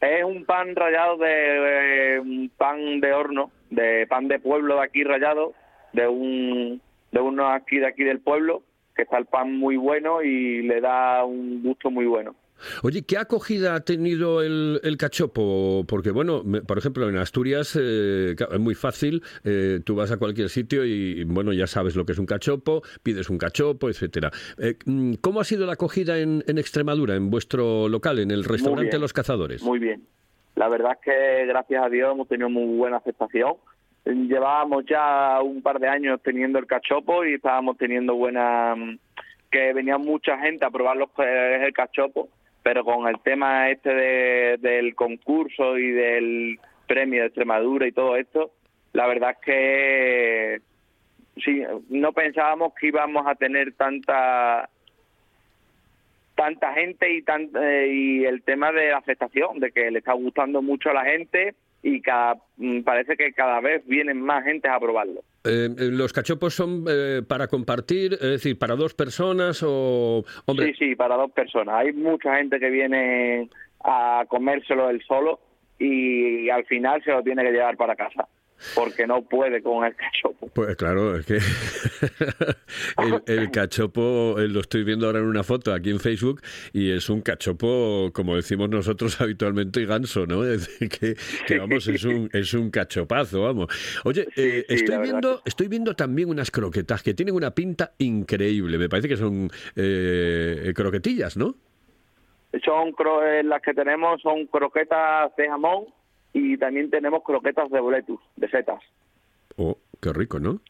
Es 0.00 0.22
un 0.22 0.44
pan 0.44 0.76
rallado 0.76 1.16
de 1.16 2.50
pan 2.56 3.00
de 3.00 3.12
horno, 3.12 3.50
de 3.70 4.06
pan 4.06 4.28
de 4.28 4.38
pueblo 4.38 4.76
de 4.76 4.82
aquí 4.82 5.02
rallado, 5.02 5.54
de 5.92 6.06
un 6.06 6.80
de 7.10 7.20
uno 7.20 7.48
aquí 7.48 7.78
de 7.78 7.86
aquí 7.86 8.04
del 8.04 8.20
pueblo, 8.20 8.62
que 8.94 9.02
está 9.02 9.18
el 9.18 9.26
pan 9.26 9.56
muy 9.56 9.76
bueno 9.76 10.22
y 10.22 10.62
le 10.62 10.80
da 10.80 11.24
un 11.24 11.62
gusto 11.62 11.90
muy 11.90 12.06
bueno. 12.06 12.34
Oye, 12.82 13.02
¿qué 13.04 13.16
acogida 13.18 13.74
ha 13.74 13.80
tenido 13.80 14.42
el, 14.42 14.80
el 14.82 14.96
cachopo? 14.96 15.84
Porque, 15.88 16.10
bueno, 16.10 16.42
me- 16.44 16.62
por 16.62 16.78
ejemplo, 16.78 17.08
en 17.08 17.16
Asturias 17.16 17.78
eh, 17.80 18.34
es 18.38 18.58
muy 18.60 18.74
fácil. 18.74 19.22
eh, 19.44 19.80
tú 19.84 19.94
vas 19.94 20.10
a 20.12 20.16
cualquier 20.16 20.48
sitio 20.48 20.84
y, 20.84 21.24
bueno, 21.24 21.52
ya 21.52 21.66
sabes 21.66 21.96
lo 21.96 22.04
que 22.04 22.12
es 22.12 22.18
un 22.18 22.26
cachopo, 22.26 22.82
pides 23.02 23.30
un 23.30 23.38
cachopo, 23.38 23.88
etcétera. 23.88 24.30
Eh, 24.58 24.74
mm, 24.84 25.14
¿Cómo 25.20 25.40
ha 25.40 25.44
sido 25.44 25.66
la 25.66 25.74
acogida 25.74 26.18
en, 26.18 26.42
en 26.46 26.58
Extremadura, 26.58 27.14
en 27.16 27.30
vuestro 27.30 27.88
local, 27.88 28.18
en 28.18 28.30
el 28.30 28.44
restaurante 28.44 28.90
bien. 28.90 29.00
Los 29.00 29.12
Cazadores? 29.12 29.62
Muy 29.62 29.78
bien. 29.78 30.02
La 30.56 30.68
verdad 30.68 30.92
es 30.92 30.98
que 31.04 31.46
gracias 31.46 31.84
a 31.84 31.88
Dios 31.88 32.12
hemos 32.12 32.26
tenido 32.28 32.48
muy 32.50 32.76
buena 32.76 32.96
aceptación. 32.96 33.54
Llevábamos 34.04 34.84
ya 34.86 35.40
un 35.42 35.60
par 35.62 35.78
de 35.78 35.86
años 35.88 36.20
teniendo 36.24 36.58
el 36.58 36.66
cachopo 36.66 37.24
y 37.24 37.34
estábamos 37.34 37.76
teniendo 37.76 38.14
buena 38.14 38.74
mm, 38.74 38.98
que 39.50 39.72
venía 39.74 39.98
mucha 39.98 40.38
gente 40.38 40.64
a 40.64 40.70
probar 40.70 40.96
los 40.96 41.10
es 41.18 41.62
el 41.62 41.72
cachopo, 41.72 42.28
pero 42.62 42.84
con 42.84 43.08
el 43.08 43.20
tema 43.20 43.70
este 43.70 43.94
de- 43.94 44.56
del 44.58 44.94
concurso 44.94 45.78
y 45.78 45.90
del 45.90 46.58
premio 46.86 47.20
de 47.22 47.26
Extremadura 47.28 47.86
y 47.86 47.92
todo 47.92 48.16
esto, 48.16 48.52
la 48.92 49.06
verdad 49.06 49.30
es 49.32 49.38
que 49.44 50.60
sí, 51.42 51.62
no 51.88 52.12
pensábamos 52.12 52.74
que 52.74 52.88
íbamos 52.88 53.26
a 53.26 53.34
tener 53.34 53.72
tanta 53.74 54.68
tanta 56.34 56.72
gente 56.72 57.12
y 57.12 57.22
tan, 57.22 57.50
eh, 57.60 57.88
y 57.92 58.24
el 58.24 58.42
tema 58.42 58.70
de 58.70 58.90
la 58.90 58.98
aceptación, 58.98 59.58
de 59.58 59.72
que 59.72 59.90
le 59.90 59.98
está 59.98 60.12
gustando 60.12 60.62
mucho 60.62 60.90
a 60.90 60.94
la 60.94 61.04
gente 61.04 61.54
y 61.82 62.00
cada, 62.00 62.36
mm, 62.56 62.80
parece 62.82 63.16
que 63.16 63.32
cada 63.32 63.60
vez 63.60 63.86
vienen 63.86 64.20
más 64.20 64.44
gente 64.44 64.68
a 64.68 64.78
probarlo. 64.78 65.20
Eh, 65.44 65.68
eh, 65.78 65.90
¿Los 65.90 66.12
cachopos 66.12 66.54
son 66.54 66.84
eh, 66.88 67.22
para 67.26 67.46
compartir, 67.46 68.14
es 68.14 68.20
decir, 68.20 68.58
para 68.58 68.74
dos 68.74 68.94
personas 68.94 69.62
o...? 69.64 70.24
Hombre, 70.46 70.66
Sí, 70.66 70.74
sí, 70.78 70.96
para 70.96 71.16
dos 71.16 71.30
personas. 71.30 71.76
Hay 71.76 71.92
mucha 71.92 72.36
gente 72.36 72.58
que 72.58 72.70
viene 72.70 73.48
a 73.84 74.24
comérselo 74.28 74.90
él 74.90 75.02
solo 75.06 75.40
y 75.78 76.50
al 76.50 76.64
final 76.66 77.02
se 77.04 77.12
lo 77.12 77.22
tiene 77.22 77.44
que 77.44 77.52
llevar 77.52 77.76
para 77.76 77.94
casa 77.94 78.26
porque 78.74 79.06
no 79.06 79.22
puede 79.22 79.62
con 79.62 79.84
el 79.84 79.94
cachopo. 79.94 80.48
Pues 80.48 80.76
claro, 80.76 81.16
es 81.16 81.26
que 81.26 81.36
el, 82.98 83.22
el 83.26 83.50
cachopo 83.50 84.36
eh, 84.38 84.48
lo 84.48 84.60
estoy 84.60 84.84
viendo 84.84 85.06
ahora 85.06 85.20
en 85.20 85.26
una 85.26 85.42
foto 85.42 85.72
aquí 85.72 85.90
en 85.90 86.00
Facebook 86.00 86.40
y 86.72 86.90
es 86.90 87.08
un 87.08 87.20
cachopo, 87.20 88.10
como 88.12 88.36
decimos 88.36 88.68
nosotros 88.68 89.20
habitualmente, 89.20 89.84
ganso, 89.84 90.26
¿no? 90.26 90.44
Es 90.44 90.66
decir, 90.66 90.88
que, 90.88 91.16
que, 91.46 91.58
vamos, 91.58 91.86
es 91.88 92.04
un, 92.04 92.28
es 92.32 92.54
un 92.54 92.70
cachopazo, 92.70 93.42
vamos. 93.42 93.68
Oye, 94.04 94.28
eh, 94.36 94.64
sí, 94.68 94.74
estoy 94.74 94.98
viendo, 94.98 95.42
estoy 95.44 95.68
viendo 95.68 95.94
también 95.94 96.28
unas 96.28 96.50
croquetas 96.50 97.02
que 97.02 97.14
tienen 97.14 97.34
una 97.34 97.52
pinta 97.52 97.92
increíble. 97.98 98.78
Me 98.78 98.88
parece 98.88 99.08
que 99.08 99.16
son 99.16 99.50
eh, 99.76 100.72
croquetillas, 100.74 101.36
¿no? 101.36 101.54
Son 102.64 102.94
eh, 103.24 103.42
las 103.44 103.60
que 103.60 103.74
tenemos 103.74 104.22
son 104.22 104.46
croquetas 104.46 105.34
de 105.36 105.48
jamón 105.48 105.86
y 106.38 106.56
también 106.56 106.90
tenemos 106.90 107.22
croquetas 107.24 107.70
de 107.70 107.80
boletus, 107.80 108.20
de 108.36 108.48
setas. 108.48 108.80
Oh, 109.56 109.76
qué 110.00 110.12
rico, 110.12 110.38
¿no? 110.38 110.60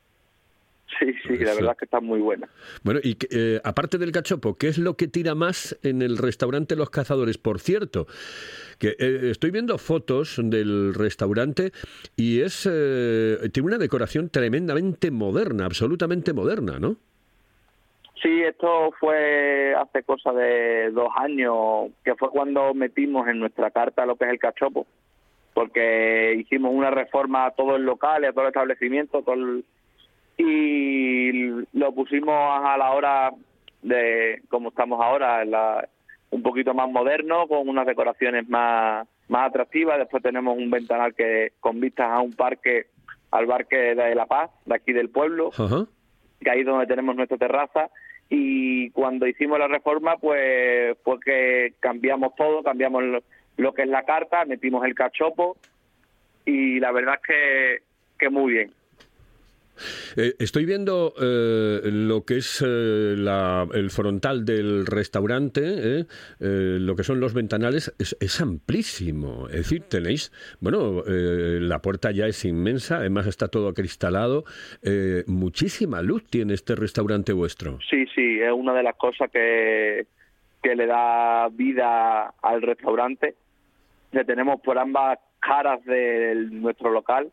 Sí, 0.99 1.13
sí, 1.27 1.37
la 1.45 1.55
verdad 1.55 1.73
es 1.73 1.79
que 1.79 1.85
están 1.85 2.05
muy 2.05 2.21
buenas. 2.21 2.49
Bueno, 2.83 3.01
y 3.03 3.17
eh, 3.31 3.61
aparte 3.63 3.99
del 3.99 4.11
cachopo, 4.11 4.57
¿qué 4.57 4.69
es 4.69 4.79
lo 4.79 4.97
que 4.97 5.07
tira 5.07 5.35
más 5.35 5.79
en 5.83 6.01
el 6.01 6.17
restaurante 6.17 6.77
Los 6.77 6.89
Cazadores? 6.89 7.37
Por 7.37 7.61
cierto, 7.61 8.07
que 8.79 8.97
eh, 8.99 9.31
estoy 9.31 9.51
viendo 9.51 9.77
fotos 9.77 10.41
del 10.43 10.95
restaurante 10.95 11.73
y 12.17 12.41
es 12.41 12.67
eh, 12.71 13.37
tiene 13.53 13.67
una 13.67 13.79
decoración 13.79 14.31
tremendamente 14.31 15.11
moderna, 15.11 15.67
absolutamente 15.67 16.33
moderna, 16.33 16.79
¿no? 16.79 16.97
Sí, 18.23 18.43
esto 18.43 18.91
fue 18.99 19.75
hace 19.75 20.03
cosa 20.03 20.33
de 20.33 20.91
dos 20.91 21.11
años, 21.17 21.91
que 22.05 22.17
fue 22.17 22.31
cuando 22.31 22.75
metimos 22.75 23.29
en 23.29 23.39
nuestra 23.39 23.71
carta 23.71 24.07
lo 24.07 24.17
que 24.17 24.25
es 24.25 24.31
el 24.31 24.39
cachopo, 24.41 24.87
porque 25.59 26.37
hicimos 26.39 26.73
una 26.73 26.89
reforma 26.89 27.47
a 27.47 27.51
todo 27.51 27.75
el 27.75 27.83
local, 27.83 28.25
a 28.25 28.31
todo 28.33 28.43
el 28.43 28.49
establecimiento, 28.51 29.23
todo 29.23 29.35
el- 29.35 29.65
y 30.37 31.33
lo 31.77 31.93
pusimos 31.93 32.33
a 32.65 32.77
la 32.79 32.93
hora 32.93 33.33
de 33.83 34.41
como 34.51 34.69
estamos 34.69 35.01
ahora, 35.03 35.43
en 35.43 35.51
la- 35.51 35.89
un 36.31 36.43
poquito 36.45 36.75
más 36.75 36.89
moderno, 36.89 37.49
con 37.49 37.69
unas 37.69 37.87
decoraciones 37.87 38.49
más, 38.49 39.09
más 39.29 39.49
atractivas. 39.49 39.99
Después 39.99 40.23
tenemos 40.23 40.57
un 40.57 40.71
ventanal 40.71 41.13
que 41.15 41.51
con 41.59 41.81
vistas 41.81 42.07
a 42.09 42.21
un 42.21 42.35
parque, 42.35 42.87
al 43.33 43.47
parque 43.49 43.97
de 43.97 44.15
La 44.15 44.27
Paz, 44.27 44.51
de 44.65 44.77
aquí 44.77 44.93
del 44.93 45.11
pueblo 45.11 45.51
que 46.41 46.51
ahí 46.51 46.61
es 46.61 46.67
donde 46.67 46.87
tenemos 46.87 47.17
nuestra 47.17 47.37
terraza 47.37 47.91
y 48.29 48.91
cuando 48.91 49.27
hicimos 49.27 49.59
la 49.59 49.67
reforma 49.67 50.19
pues 50.19 50.97
fue 51.03 51.19
que 51.19 51.73
cambiamos 51.81 52.37
todo, 52.37 52.63
cambiamos 52.63 53.03
lo, 53.03 53.19
lo 53.59 53.73
que 53.75 53.83
es 53.83 53.89
la 53.89 54.05
carta, 54.05 54.45
metimos 54.47 54.85
el 54.87 54.95
cachopo 54.95 55.57
y 56.47 56.81
la 56.81 56.91
verdad 56.93 57.17
es 57.17 57.27
que, 57.27 57.83
que 58.19 58.31
muy 58.31 58.53
bien. 58.55 58.73
Eh, 60.17 60.35
estoy 60.41 60.65
viendo 60.65 61.15
eh, 61.21 61.81
lo 61.85 62.25
que 62.25 62.39
es 62.39 62.61
eh, 62.67 63.15
la- 63.17 63.65
el 63.75 63.91
frontal 63.91 64.45
del 64.45 64.87
restaurante, 64.87 65.61
eh, 65.65 66.05
eh, 66.41 66.79
lo 66.81 66.97
que 66.97 67.05
son 67.05 67.21
los 67.21 67.33
ventanales, 67.33 67.95
es, 67.99 68.17
es 68.19 68.41
amplísimo. 68.41 69.47
Es 69.49 69.57
decir, 69.69 69.83
tenéis, 69.89 70.33
bueno, 70.61 71.05
la 71.07 71.79
puerta 71.81 72.11
ya 72.11 72.27
es 72.27 72.45
inmensa, 72.45 72.97
además 72.97 73.29
está 73.29 73.47
todo 73.49 73.69
acristalado. 73.69 74.45
muchísima 75.27 76.03
luz 76.03 76.25
tiene 76.29 76.55
este 76.55 76.75
restaurante 76.75 77.33
vuestro. 77.33 77.79
Sí, 77.89 78.05
sí, 78.15 78.41
es 78.41 78.51
una 78.51 78.75
de 78.75 78.83
las 78.83 78.97
cosas 78.97 79.31
que, 79.31 80.07
que 80.61 80.75
le 80.75 80.87
da 80.87 81.49
vida 81.53 82.35
al 82.43 82.63
restaurante. 82.63 83.37
Le 84.13 84.25
tenemos 84.25 84.61
por 84.61 84.79
ambas 84.79 85.19
caras 85.41 85.85
de 85.85 86.35
nuestro 86.51 86.91
local, 86.91 87.31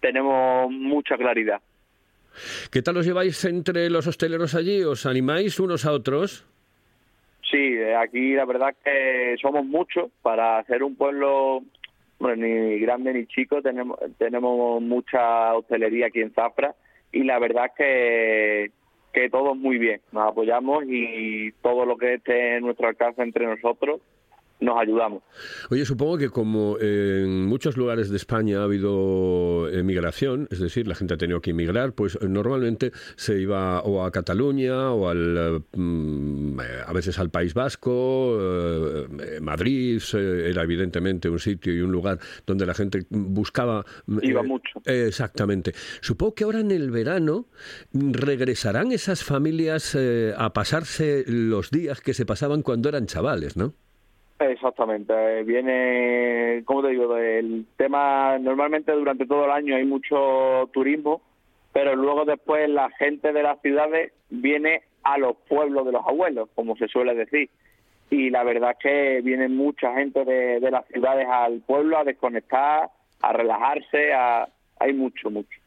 tenemos 0.00 0.70
mucha 0.70 1.16
claridad. 1.16 1.60
¿Qué 2.70 2.82
tal 2.82 2.96
os 2.96 3.06
lleváis 3.06 3.44
entre 3.44 3.88
los 3.90 4.06
hosteleros 4.06 4.54
allí? 4.54 4.82
¿Os 4.82 5.06
animáis 5.06 5.60
unos 5.60 5.86
a 5.86 5.92
otros? 5.92 6.46
Sí, 7.50 7.56
eh, 7.56 7.94
aquí 7.94 8.34
la 8.34 8.44
verdad 8.44 8.74
que 8.82 9.36
somos 9.40 9.64
muchos 9.64 10.10
para 10.22 10.62
ser 10.64 10.82
un 10.82 10.96
pueblo 10.96 11.62
bueno, 12.18 12.44
ni 12.44 12.78
grande 12.80 13.12
ni 13.12 13.26
chico. 13.26 13.62
Tenemos 13.62 13.98
tenemos 14.18 14.82
mucha 14.82 15.54
hostelería 15.54 16.06
aquí 16.06 16.20
en 16.20 16.32
Zafra 16.32 16.74
y 17.12 17.22
la 17.22 17.38
verdad 17.38 17.70
que 17.76 18.72
que 19.12 19.30
todos 19.30 19.56
muy 19.56 19.78
bien. 19.78 20.00
Nos 20.10 20.28
apoyamos 20.28 20.84
y 20.88 21.52
todo 21.62 21.86
lo 21.86 21.96
que 21.96 22.14
esté 22.14 22.56
en 22.56 22.64
nuestro 22.64 22.88
alcance 22.88 23.22
entre 23.22 23.46
nosotros 23.46 24.00
nos 24.64 24.78
ayudamos. 24.78 25.22
Oye, 25.70 25.84
supongo 25.84 26.18
que 26.18 26.30
como 26.30 26.78
en 26.80 27.46
muchos 27.46 27.76
lugares 27.76 28.10
de 28.10 28.16
España 28.16 28.60
ha 28.60 28.64
habido 28.64 29.68
emigración, 29.68 30.48
es 30.50 30.58
decir, 30.58 30.86
la 30.88 30.94
gente 30.94 31.14
ha 31.14 31.16
tenido 31.16 31.40
que 31.40 31.50
emigrar, 31.50 31.92
pues 31.92 32.18
normalmente 32.22 32.92
se 33.16 33.40
iba 33.40 33.80
o 33.82 34.04
a 34.04 34.10
Cataluña 34.10 34.92
o 34.92 35.08
al, 35.08 35.64
mm, 35.72 36.60
eh, 36.60 36.64
a 36.86 36.92
veces 36.92 37.18
al 37.18 37.30
País 37.30 37.54
Vasco, 37.54 38.38
eh, 38.40 39.40
Madrid 39.40 40.02
eh, 40.14 40.50
era 40.50 40.62
evidentemente 40.62 41.28
un 41.28 41.38
sitio 41.38 41.74
y 41.74 41.80
un 41.80 41.92
lugar 41.92 42.18
donde 42.46 42.66
la 42.66 42.74
gente 42.74 43.06
buscaba... 43.10 43.84
mm, 44.06 44.18
Iba 44.22 44.40
eh, 44.40 44.44
mucho. 44.44 44.80
Exactamente. 44.84 45.72
Supongo 46.00 46.34
que 46.34 46.44
ahora 46.44 46.60
en 46.60 46.70
el 46.70 46.90
verano 46.90 47.46
mm, 47.92 48.12
regresarán 48.12 48.92
esas 48.92 49.24
familias 49.24 49.94
eh, 49.94 50.34
a 50.36 50.52
pasarse 50.52 51.24
los 51.26 51.70
días 51.70 52.00
que 52.00 52.14
se 52.14 52.26
pasaban 52.26 52.62
cuando 52.62 52.88
eran 52.88 53.06
chavales, 53.06 53.56
¿no? 53.56 53.74
Exactamente. 54.38 55.12
Eh, 55.14 55.44
Viene, 55.44 56.62
como 56.64 56.82
te 56.82 56.88
digo, 56.88 57.16
el 57.16 57.66
tema, 57.76 58.38
normalmente 58.38 58.92
durante 58.92 59.26
todo 59.26 59.44
el 59.44 59.50
año 59.50 59.76
hay 59.76 59.84
mucho 59.84 60.68
turismo, 60.72 61.22
pero 61.72 61.94
luego 61.94 62.24
después 62.24 62.68
la 62.68 62.90
gente 62.90 63.32
de 63.32 63.42
las 63.42 63.60
ciudades 63.60 64.12
viene 64.30 64.82
a 65.02 65.18
los 65.18 65.36
pueblos 65.48 65.86
de 65.86 65.92
los 65.92 66.06
abuelos, 66.06 66.48
como 66.54 66.76
se 66.76 66.88
suele 66.88 67.14
decir. 67.14 67.50
Y 68.10 68.30
la 68.30 68.44
verdad 68.44 68.72
es 68.72 68.78
que 68.78 69.20
viene 69.22 69.48
mucha 69.48 69.94
gente 69.94 70.24
de, 70.24 70.60
de 70.60 70.70
las 70.70 70.86
ciudades 70.86 71.26
al 71.28 71.60
pueblo 71.60 71.98
a 71.98 72.04
desconectar, 72.04 72.90
a 73.22 73.32
relajarse, 73.32 74.12
a... 74.12 74.48
hay 74.78 74.92
mucho, 74.92 75.30
mucho. 75.30 75.58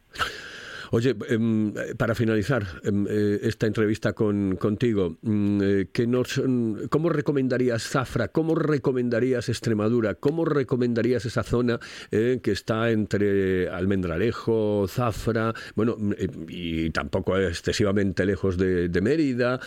Oye, 0.91 1.15
em, 1.29 1.73
para 1.97 2.15
finalizar 2.15 2.65
em, 2.83 3.05
eh, 3.09 3.39
esta 3.43 3.67
entrevista 3.67 4.13
con, 4.13 4.55
contigo, 4.55 5.17
mm, 5.21 5.61
eh, 5.61 5.87
¿qué 5.91 6.07
nos, 6.07 6.37
mm, 6.37 6.87
¿cómo 6.89 7.09
recomendarías 7.09 7.83
Zafra? 7.83 8.29
¿Cómo 8.29 8.55
recomendarías 8.55 9.49
Extremadura? 9.49 10.15
¿Cómo 10.15 10.45
recomendarías 10.45 11.25
esa 11.25 11.43
zona 11.43 11.79
eh, 12.11 12.39
que 12.41 12.51
está 12.51 12.91
entre 12.91 13.69
Almendralejo, 13.69 14.87
Zafra, 14.87 15.53
bueno, 15.75 15.95
mm, 15.97 16.13
y 16.47 16.89
tampoco 16.91 17.37
excesivamente 17.37 18.25
lejos 18.25 18.57
de, 18.57 18.97
Mérida? 19.01 19.59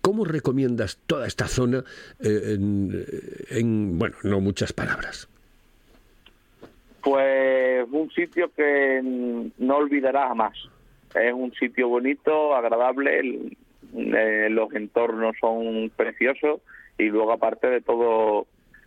¿Cómo 0.00 0.24
recomiendas 0.24 1.00
toda 1.06 1.26
esta 1.26 1.48
zona 1.48 1.84
en, 2.18 3.04
en, 3.50 3.98
bueno, 3.98 4.16
no 4.22 4.40
muchas 4.40 4.72
palabras? 4.72 5.27
Pues 7.02 7.86
un 7.90 8.10
sitio 8.10 8.50
que 8.54 9.00
no 9.02 9.76
olvidarás 9.76 10.28
jamás. 10.28 10.56
Es 11.14 11.32
un 11.32 11.52
sitio 11.52 11.88
bonito, 11.88 12.54
agradable, 12.54 13.56
eh, 13.96 14.48
los 14.50 14.72
entornos 14.74 15.36
son 15.40 15.90
preciosos 15.96 16.60
y 16.98 17.04
luego 17.04 17.32
aparte 17.32 17.68
de 17.68 17.80
todo 17.80 18.46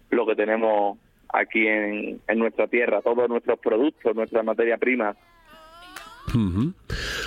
lo 0.10 0.28
que 0.28 0.36
tenemos 0.36 0.97
aquí 1.34 1.65
en, 1.65 2.21
en 2.28 2.39
nuestra 2.39 2.67
tierra, 2.67 3.02
todos 3.02 3.28
nuestros 3.30 3.60
productos, 3.60 4.15
nuestra 4.15 4.43
materia 4.43 4.78
prima. 4.78 5.15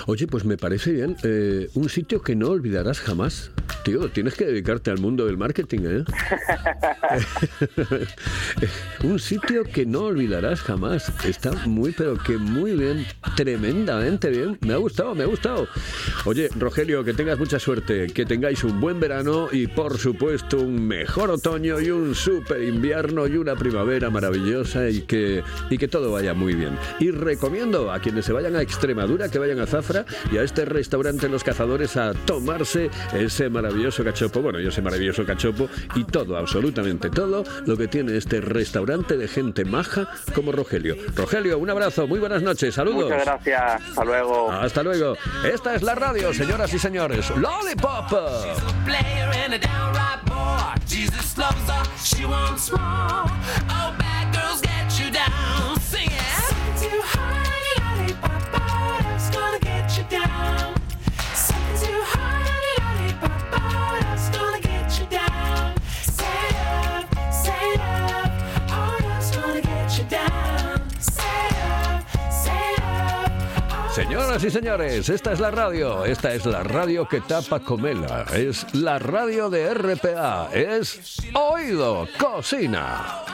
Oye, 0.06 0.26
pues 0.26 0.44
me 0.44 0.58
parece 0.58 0.92
bien. 0.92 1.16
Eh, 1.22 1.70
un 1.74 1.88
sitio 1.88 2.20
que 2.20 2.36
no 2.36 2.48
olvidarás 2.48 3.00
jamás. 3.00 3.50
Tío, 3.84 4.10
tienes 4.10 4.34
que 4.34 4.44
dedicarte 4.44 4.90
al 4.90 4.98
mundo 4.98 5.24
del 5.26 5.38
marketing, 5.38 5.80
¿eh? 5.84 6.04
un 9.04 9.18
sitio 9.18 9.64
que 9.64 9.86
no 9.86 10.02
olvidarás 10.02 10.60
jamás. 10.60 11.10
Está 11.24 11.52
muy, 11.66 11.92
pero 11.92 12.18
que 12.18 12.36
muy 12.36 12.72
bien. 12.72 13.06
Tremendamente 13.34 14.28
bien. 14.28 14.58
Me 14.60 14.74
ha 14.74 14.76
gustado, 14.76 15.14
me 15.14 15.24
ha 15.24 15.26
gustado. 15.26 15.68
Oye, 16.26 16.50
Rogelio, 16.54 17.02
que 17.02 17.14
tengas 17.14 17.38
mucha 17.38 17.58
suerte. 17.58 18.08
Que 18.08 18.26
tengáis 18.26 18.62
un 18.64 18.80
buen 18.80 19.00
verano 19.00 19.48
y, 19.52 19.68
por 19.68 19.96
supuesto, 19.96 20.60
un 20.60 20.86
mejor 20.86 21.30
otoño 21.30 21.80
y 21.80 21.90
un 21.90 22.14
super 22.14 22.62
invierno 22.62 23.26
y 23.26 23.38
una 23.38 23.56
primavera 23.56 24.10
maravillosa 24.10 24.90
y 24.90 25.00
que, 25.02 25.42
y 25.70 25.78
que 25.78 25.88
todo 25.88 26.12
vaya 26.12 26.34
muy 26.34 26.54
bien. 26.54 26.76
Y 27.00 27.10
recomiendo 27.10 27.90
a 27.90 28.00
quienes 28.00 28.26
se 28.26 28.32
vayan 28.32 28.56
a 28.56 28.62
Extremadura 28.62 29.30
que 29.30 29.38
vayan 29.38 29.60
a 29.60 29.66
Zafra 29.66 29.93
y 30.32 30.38
a 30.38 30.42
este 30.42 30.64
restaurante 30.64 31.28
Los 31.28 31.44
Cazadores 31.44 31.96
a 31.96 32.12
tomarse 32.14 32.90
ese 33.12 33.48
maravilloso 33.48 34.04
cachopo, 34.04 34.42
bueno, 34.42 34.60
yo 34.60 34.68
ese 34.68 34.82
maravilloso 34.82 35.24
cachopo 35.24 35.68
y 35.94 36.04
todo, 36.04 36.36
absolutamente 36.36 37.10
todo 37.10 37.44
lo 37.66 37.76
que 37.76 37.88
tiene 37.88 38.16
este 38.16 38.40
restaurante 38.40 39.16
de 39.16 39.28
gente 39.28 39.64
maja 39.64 40.08
como 40.34 40.52
Rogelio. 40.52 40.96
Rogelio, 41.14 41.58
un 41.58 41.70
abrazo, 41.70 42.06
muy 42.06 42.18
buenas 42.18 42.42
noches, 42.42 42.74
saludos. 42.74 43.10
Muchas 43.10 43.24
gracias, 43.24 43.82
hasta 43.88 44.04
luego. 44.04 44.50
Hasta 44.50 44.82
luego. 44.82 45.16
Esta 45.44 45.74
es 45.74 45.82
la 45.82 45.94
radio, 45.94 46.32
señoras 46.32 46.72
y 46.72 46.78
señores. 46.78 47.30
Lollipop. 47.36 48.12
Señoras 74.14 74.44
y 74.44 74.50
señores, 74.50 75.08
esta 75.08 75.32
es 75.32 75.40
la 75.40 75.50
radio, 75.50 76.04
esta 76.04 76.32
es 76.32 76.46
la 76.46 76.62
radio 76.62 77.08
que 77.08 77.20
tapa 77.20 77.58
Comela, 77.58 78.24
es 78.32 78.64
la 78.72 79.00
radio 79.00 79.50
de 79.50 79.74
RPA, 79.74 80.50
es 80.54 81.20
Oído 81.34 82.06
Cocina. 82.16 83.24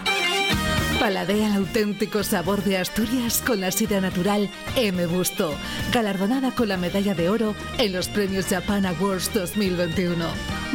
Paladea 0.99 1.49
el 1.49 1.57
auténtico 1.57 2.23
sabor 2.25 2.64
de 2.64 2.79
Asturias 2.79 3.43
con 3.47 3.61
la 3.61 3.71
sidra 3.73 4.01
natural 4.01 4.49
M. 4.75 5.05
Busto, 5.05 5.55
galardonada 5.93 6.51
con 6.55 6.69
la 6.69 6.79
medalla 6.79 7.12
de 7.12 7.29
oro 7.29 7.55
en 7.77 7.93
los 7.93 8.09
premios 8.09 8.47
Japan 8.47 8.87
Awards 8.87 9.35
2021. 9.35 10.25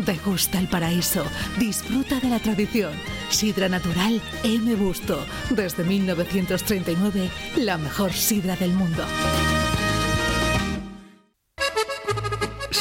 Degusta 0.06 0.60
el 0.60 0.68
paraíso, 0.68 1.26
disfruta 1.58 2.20
de 2.20 2.30
la 2.30 2.38
tradición. 2.38 2.92
Sidra 3.32 3.70
natural 3.70 4.22
M. 4.44 4.76
Busto, 4.76 5.26
desde 5.50 5.84
1939, 5.84 7.32
la 7.56 7.80
mejor 7.80 8.14
sidra 8.14 8.56
del 8.56 8.74
mundo. 8.74 9.04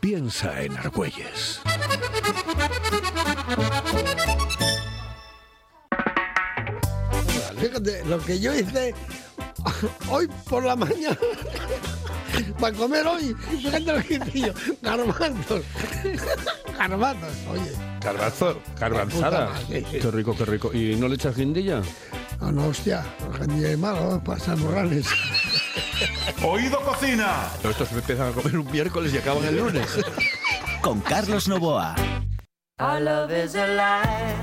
Piensa 0.00 0.62
en 0.62 0.76
Argüelles. 0.76 1.60
Fíjate, 7.58 8.04
lo 8.04 8.18
que 8.18 8.38
yo 8.38 8.54
hice 8.54 8.94
hoy 10.08 10.28
por 10.48 10.64
la 10.64 10.76
mañana 10.76 11.18
para 12.60 12.76
comer 12.76 13.06
hoy, 13.06 13.34
fíjate 13.34 13.80
lo 13.80 14.02
que 14.02 14.14
hice 14.14 14.40
yo, 14.40 14.52
garbanzos, 14.82 15.62
garbanzos, 16.78 17.32
oye. 17.50 17.72
Garbanzo, 18.00 18.60
garbanzada. 18.78 19.52
Qué 19.68 20.10
rico, 20.12 20.36
qué 20.36 20.44
rico. 20.44 20.72
¿Y 20.72 20.94
no 20.96 21.08
le 21.08 21.16
echas 21.16 21.36
guindilla? 21.36 21.82
No, 22.40 22.52
no, 22.52 22.68
hostia, 22.68 23.04
gente 23.36 23.54
de 23.54 23.76
malo, 23.76 24.22
pasan 24.24 24.60
morales. 24.60 25.06
Oído 26.42 26.80
Cocina. 26.80 27.48
Estos 27.62 27.92
empiezan 27.92 28.28
a 28.28 28.32
comer 28.32 28.58
un 28.58 28.70
miércoles 28.70 29.12
y 29.14 29.18
acaban 29.18 29.44
el 29.44 29.56
lunes. 29.56 29.86
Con 30.80 31.00
Carlos 31.00 31.48
Novoa. 31.48 31.94
Our 32.78 33.00
love 33.00 33.32
is 33.32 33.54
alive, 33.54 34.36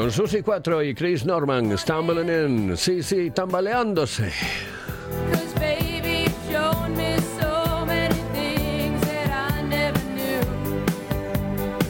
Con 0.00 0.10
Susi 0.10 0.40
4 0.40 0.82
y 0.82 0.94
Chris 0.94 1.26
Norman, 1.26 1.76
Stumbling 1.76 2.30
In, 2.30 2.74
sí, 2.74 3.02
sí, 3.02 3.30
tambaleándose. 3.32 4.32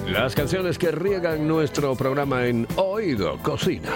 Las 0.09 0.35
canciones 0.35 0.77
que 0.77 0.91
riegan 0.91 1.47
nuestro 1.47 1.95
programa 1.95 2.47
en 2.47 2.67
Oído 2.75 3.39
Cocina. 3.45 3.93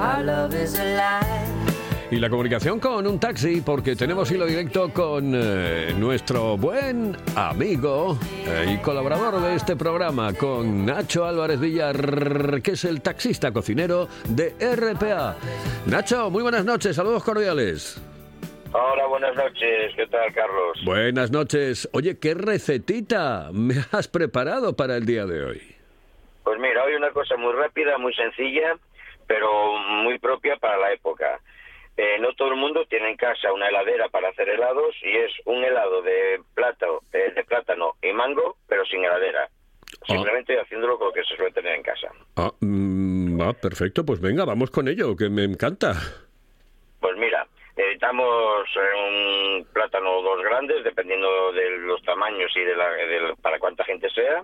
Our 0.00 0.24
love 0.24 0.54
is 0.56 0.76
alive. 0.76 1.41
Y 2.12 2.18
la 2.18 2.28
comunicación 2.28 2.78
con 2.78 3.06
un 3.06 3.18
taxi, 3.18 3.62
porque 3.62 3.96
tenemos 3.96 4.30
hilo 4.30 4.44
directo 4.44 4.92
con 4.92 5.32
eh, 5.34 5.94
nuestro 5.96 6.58
buen 6.58 7.16
amigo 7.34 8.18
eh, 8.46 8.74
y 8.74 8.82
colaborador 8.82 9.40
de 9.40 9.54
este 9.54 9.76
programa, 9.76 10.34
con 10.34 10.84
Nacho 10.84 11.24
Álvarez 11.24 11.58
Villar, 11.58 12.60
que 12.60 12.72
es 12.72 12.84
el 12.84 13.00
taxista 13.00 13.50
cocinero 13.50 14.08
de 14.28 14.50
RPA. 14.60 15.36
Nacho, 15.86 16.28
muy 16.28 16.42
buenas 16.42 16.66
noches, 16.66 16.96
saludos 16.96 17.24
cordiales. 17.24 17.98
Hola, 18.74 19.06
buenas 19.06 19.34
noches. 19.34 19.94
¿Qué 19.96 20.06
tal, 20.08 20.34
Carlos? 20.34 20.84
Buenas 20.84 21.30
noches. 21.30 21.88
Oye, 21.94 22.18
¿qué 22.18 22.34
recetita 22.34 23.48
me 23.54 23.76
has 23.90 24.08
preparado 24.08 24.76
para 24.76 24.98
el 24.98 25.06
día 25.06 25.24
de 25.24 25.44
hoy? 25.44 25.62
Pues 26.44 26.60
mira, 26.60 26.84
hoy 26.84 26.92
una 26.92 27.08
cosa 27.08 27.38
muy 27.38 27.54
rápida, 27.54 27.96
muy 27.96 28.12
sencilla, 28.12 28.76
pero 29.26 29.78
muy 29.78 30.18
propia 30.18 30.58
para 30.58 30.76
la 30.76 30.92
época. 30.92 31.40
Eh, 31.96 32.18
no 32.20 32.32
todo 32.32 32.48
el 32.48 32.56
mundo 32.56 32.86
tiene 32.86 33.10
en 33.10 33.16
casa 33.16 33.52
una 33.52 33.68
heladera 33.68 34.08
para 34.08 34.30
hacer 34.30 34.48
helados 34.48 34.94
y 35.02 35.14
es 35.14 35.32
un 35.44 35.62
helado 35.62 36.00
de 36.00 36.40
plátano, 36.54 37.00
eh, 37.12 37.32
de 37.34 37.44
plátano 37.44 37.96
y 38.02 38.12
mango, 38.12 38.56
pero 38.66 38.84
sin 38.86 39.04
heladera. 39.04 39.48
Simplemente 40.06 40.58
haciéndolo 40.58 40.98
con 40.98 41.08
lo 41.08 41.12
que 41.12 41.22
se 41.22 41.36
suele 41.36 41.52
tener 41.52 41.74
en 41.74 41.82
casa. 41.82 42.08
Ah, 42.36 42.50
mm, 42.60 43.40
ah, 43.42 43.52
perfecto, 43.52 44.04
pues 44.04 44.20
venga, 44.20 44.44
vamos 44.44 44.70
con 44.70 44.88
ello, 44.88 45.14
que 45.14 45.28
me 45.28 45.44
encanta. 45.44 45.92
Pues 46.98 47.16
mira, 47.18 47.46
necesitamos 47.76 48.66
un 49.06 49.66
plátano 49.72 50.18
o 50.18 50.22
dos 50.22 50.42
grandes, 50.42 50.82
dependiendo 50.82 51.52
de 51.52 51.78
los 51.78 52.02
tamaños 52.02 52.50
y 52.56 52.60
de, 52.60 52.74
la, 52.74 52.90
de 52.90 53.34
para 53.42 53.58
cuánta 53.58 53.84
gente 53.84 54.08
sea. 54.10 54.42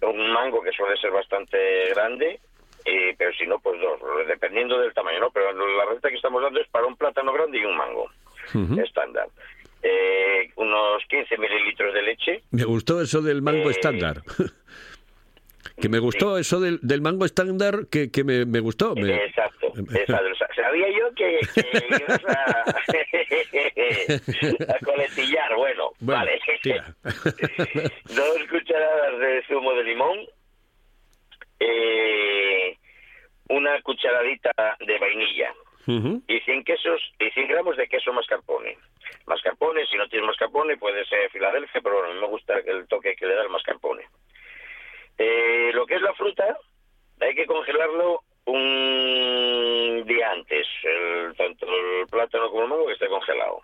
Un 0.00 0.32
mango 0.32 0.62
que 0.62 0.72
suele 0.72 0.96
ser 0.96 1.10
bastante 1.10 1.90
grande, 1.90 2.40
y, 2.84 3.14
pero 3.16 3.32
si 3.34 3.46
no, 3.46 3.58
pues 3.60 3.80
dos, 3.80 4.00
dependiendo 4.28 4.78
del 4.78 4.92
tamaño, 4.94 5.20
¿no? 5.20 5.30
Pero 5.30 5.52
la 5.52 5.84
receta 5.86 6.08
que 6.10 6.16
estamos 6.16 6.42
dando 6.42 6.60
es 6.60 6.68
para 6.68 6.86
un 6.86 6.96
plátano 6.96 7.32
grande 7.32 7.58
y 7.58 7.64
un 7.64 7.76
mango, 7.76 8.10
estándar. 8.82 9.26
Eh, 9.82 10.50
unos 10.56 11.02
15 11.08 11.36
mililitros 11.38 11.92
de 11.94 12.02
leche, 12.02 12.42
Me 12.52 12.64
gustó 12.64 13.00
eso 13.02 13.20
del 13.20 13.42
mango 13.42 13.68
Eh, 13.68 13.72
estándar. 13.72 14.22
que 15.80 15.88
me 15.88 15.98
gustó 15.98 16.38
eso 16.38 16.60
del, 16.60 16.78
del 16.82 17.00
mango 17.00 17.24
estándar, 17.24 17.86
que, 17.90 18.10
que 18.10 18.22
me, 18.22 18.44
me 18.46 18.60
gustó. 18.60 18.94
me- 18.94 19.24
Exacto, 19.24 19.72
exacto. 19.94 20.28
Sabía 20.54 20.86
yo 20.90 21.12
que, 21.16 21.40
que 21.54 21.86
ibas 22.00 22.24
a, 22.26 22.64
a 24.74 24.78
coletillar. 24.84 25.54
Bueno, 25.56 25.90
Bueno, 26.00 26.20
vale. 26.20 26.40
Dos 28.14 28.38
cucharadas 28.50 29.18
de 29.18 29.42
zumo 29.48 29.72
de 29.74 29.84
limón. 29.84 30.18
eh, 31.60 32.61
una 33.52 33.80
cucharadita 33.82 34.52
de 34.80 34.98
vainilla. 34.98 35.54
Y 36.28 36.40
100 36.40 36.64
quesos 36.64 37.00
y 37.18 37.30
100 37.30 37.48
gramos 37.48 37.76
de 37.76 37.88
queso 37.88 38.12
mascarpone. 38.12 38.78
Mascarpone, 39.26 39.84
si 39.86 39.96
no 39.96 40.08
tienes 40.08 40.26
mascarpone, 40.28 40.76
puede 40.76 41.04
ser 41.06 41.28
Filadelfia, 41.30 41.80
pero 41.80 41.96
bueno, 41.96 42.10
a 42.10 42.14
mí 42.14 42.20
me 42.20 42.26
gusta 42.28 42.54
el 42.58 42.86
toque 42.88 43.16
que 43.16 43.26
le 43.26 43.34
da 43.34 43.42
el 43.42 43.48
mascarpone. 43.50 44.04
Eh, 45.18 45.70
lo 45.74 45.84
que 45.86 45.96
es 45.96 46.02
la 46.02 46.14
fruta, 46.14 46.56
hay 47.20 47.34
que 47.34 47.46
congelarlo 47.46 48.22
un 48.46 50.04
día 50.06 50.30
antes, 50.30 50.66
el- 50.84 51.34
tanto 51.36 51.66
el 51.66 52.06
plátano 52.08 52.48
como 52.50 52.62
el 52.62 52.68
mango 52.68 52.86
que 52.86 52.92
esté 52.94 53.08
congelado. 53.08 53.60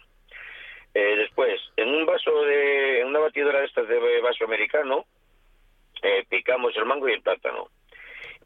Eh, 0.94 1.16
después, 1.16 1.60
en 1.76 1.88
un 1.88 2.04
vaso 2.06 2.42
de, 2.42 3.00
en 3.00 3.08
una 3.08 3.20
batidora 3.20 3.60
de 3.60 3.66
estas 3.66 3.86
de 3.88 4.20
vaso 4.20 4.44
americano, 4.44 5.04
eh, 6.02 6.24
picamos 6.28 6.76
el 6.76 6.84
mango 6.86 7.08
y 7.08 7.12
el 7.12 7.22
plátano. 7.22 7.68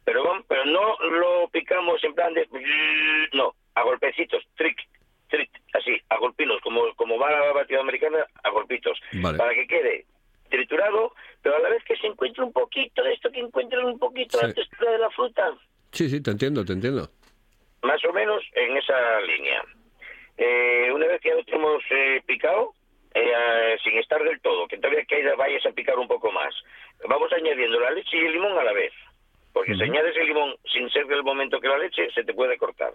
Pero, 0.05 0.23
vam- 0.23 0.43
pero 0.47 0.65
no 0.65 0.97
lo 0.99 1.47
picamos 1.49 2.03
en 2.03 2.13
plan 2.13 2.33
de... 2.33 2.47
No, 3.33 3.53
a 3.75 3.83
golpecitos, 3.83 4.43
trick, 4.55 4.77
trick, 5.29 5.49
así, 5.73 5.97
a 6.09 6.17
golpinos, 6.17 6.59
como, 6.61 6.93
como 6.95 7.17
va 7.17 7.31
la 7.31 7.53
batidora 7.53 7.83
americana, 7.83 8.25
a 8.43 8.49
golpitos. 8.49 8.99
Vale. 9.13 9.37
Para 9.37 9.53
que 9.53 9.65
quede 9.67 10.05
triturado, 10.49 11.13
pero 11.41 11.55
a 11.55 11.59
la 11.59 11.69
vez 11.69 11.83
que 11.85 11.95
se 11.97 12.05
encuentre 12.07 12.43
un 12.43 12.53
poquito 12.53 13.01
de 13.03 13.13
esto, 13.13 13.31
que 13.31 13.39
encuentren 13.39 13.85
un 13.85 13.97
poquito 13.97 14.37
Sí. 14.37 14.45
la 14.47 14.53
textura 14.53 14.91
de 14.91 14.97
la 14.99 15.09
fruta, 15.09 15.51
Sí, 15.91 16.09
sí, 16.09 16.21
te 16.21 16.31
entiendo, 16.31 16.63
te 16.65 16.73
entiendo. 16.73 17.09
más 17.81 18.03
o 18.05 18.13
menos 18.13 18.43
en 18.53 18.77
esa 18.77 19.21
línea. 19.21 19.63
eh, 20.37 20.89
una 20.91 21.05
vez 21.07 21.21
que 21.21 21.29
ya 21.29 21.35
lo 21.35 21.43
tenemos 21.43 21.83
eh, 21.91 22.21
picado, 22.25 22.73
eh, 23.13 23.77
sin 23.83 23.97
estar 23.99 24.23
del 24.23 24.41
todo, 24.41 24.67
que 24.67 24.77
todavía 24.77 25.05
queda, 25.05 25.35
vayas 25.35 25.63
a 25.67 25.71
picar 25.71 25.97
un 25.99 26.07
poco 26.07 26.31
más, 26.31 26.53
vamos 27.07 27.31
añadiendo 27.33 27.79
la 27.79 27.91
leche 27.91 28.17
y 28.17 28.25
el 28.25 28.33
limón 28.33 28.57
a 28.57 28.63
la 28.63 28.73
vez. 28.73 28.91
Porque 29.53 29.75
si 29.75 29.83
añades 29.83 30.15
el 30.17 30.27
limón 30.27 30.55
sin 30.71 30.89
ser 30.89 31.05
del 31.07 31.23
momento 31.23 31.59
que 31.61 31.67
la 31.67 31.77
leche, 31.77 32.09
se 32.11 32.23
te 32.23 32.33
puede 32.33 32.57
cortar. 32.57 32.91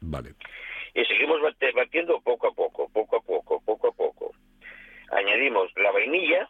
Vale. 0.00 0.30
Y 0.94 1.04
seguimos 1.04 1.40
batiendo 1.74 2.20
poco 2.20 2.48
a 2.48 2.52
poco, 2.52 2.88
poco 2.92 3.16
a 3.16 3.20
poco, 3.20 3.60
poco 3.64 3.88
a 3.88 3.92
poco. 3.92 4.32
Añadimos 5.10 5.70
la 5.76 5.90
vainilla 5.90 6.48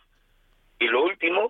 y 0.78 0.86
lo 0.88 1.02
último, 1.04 1.48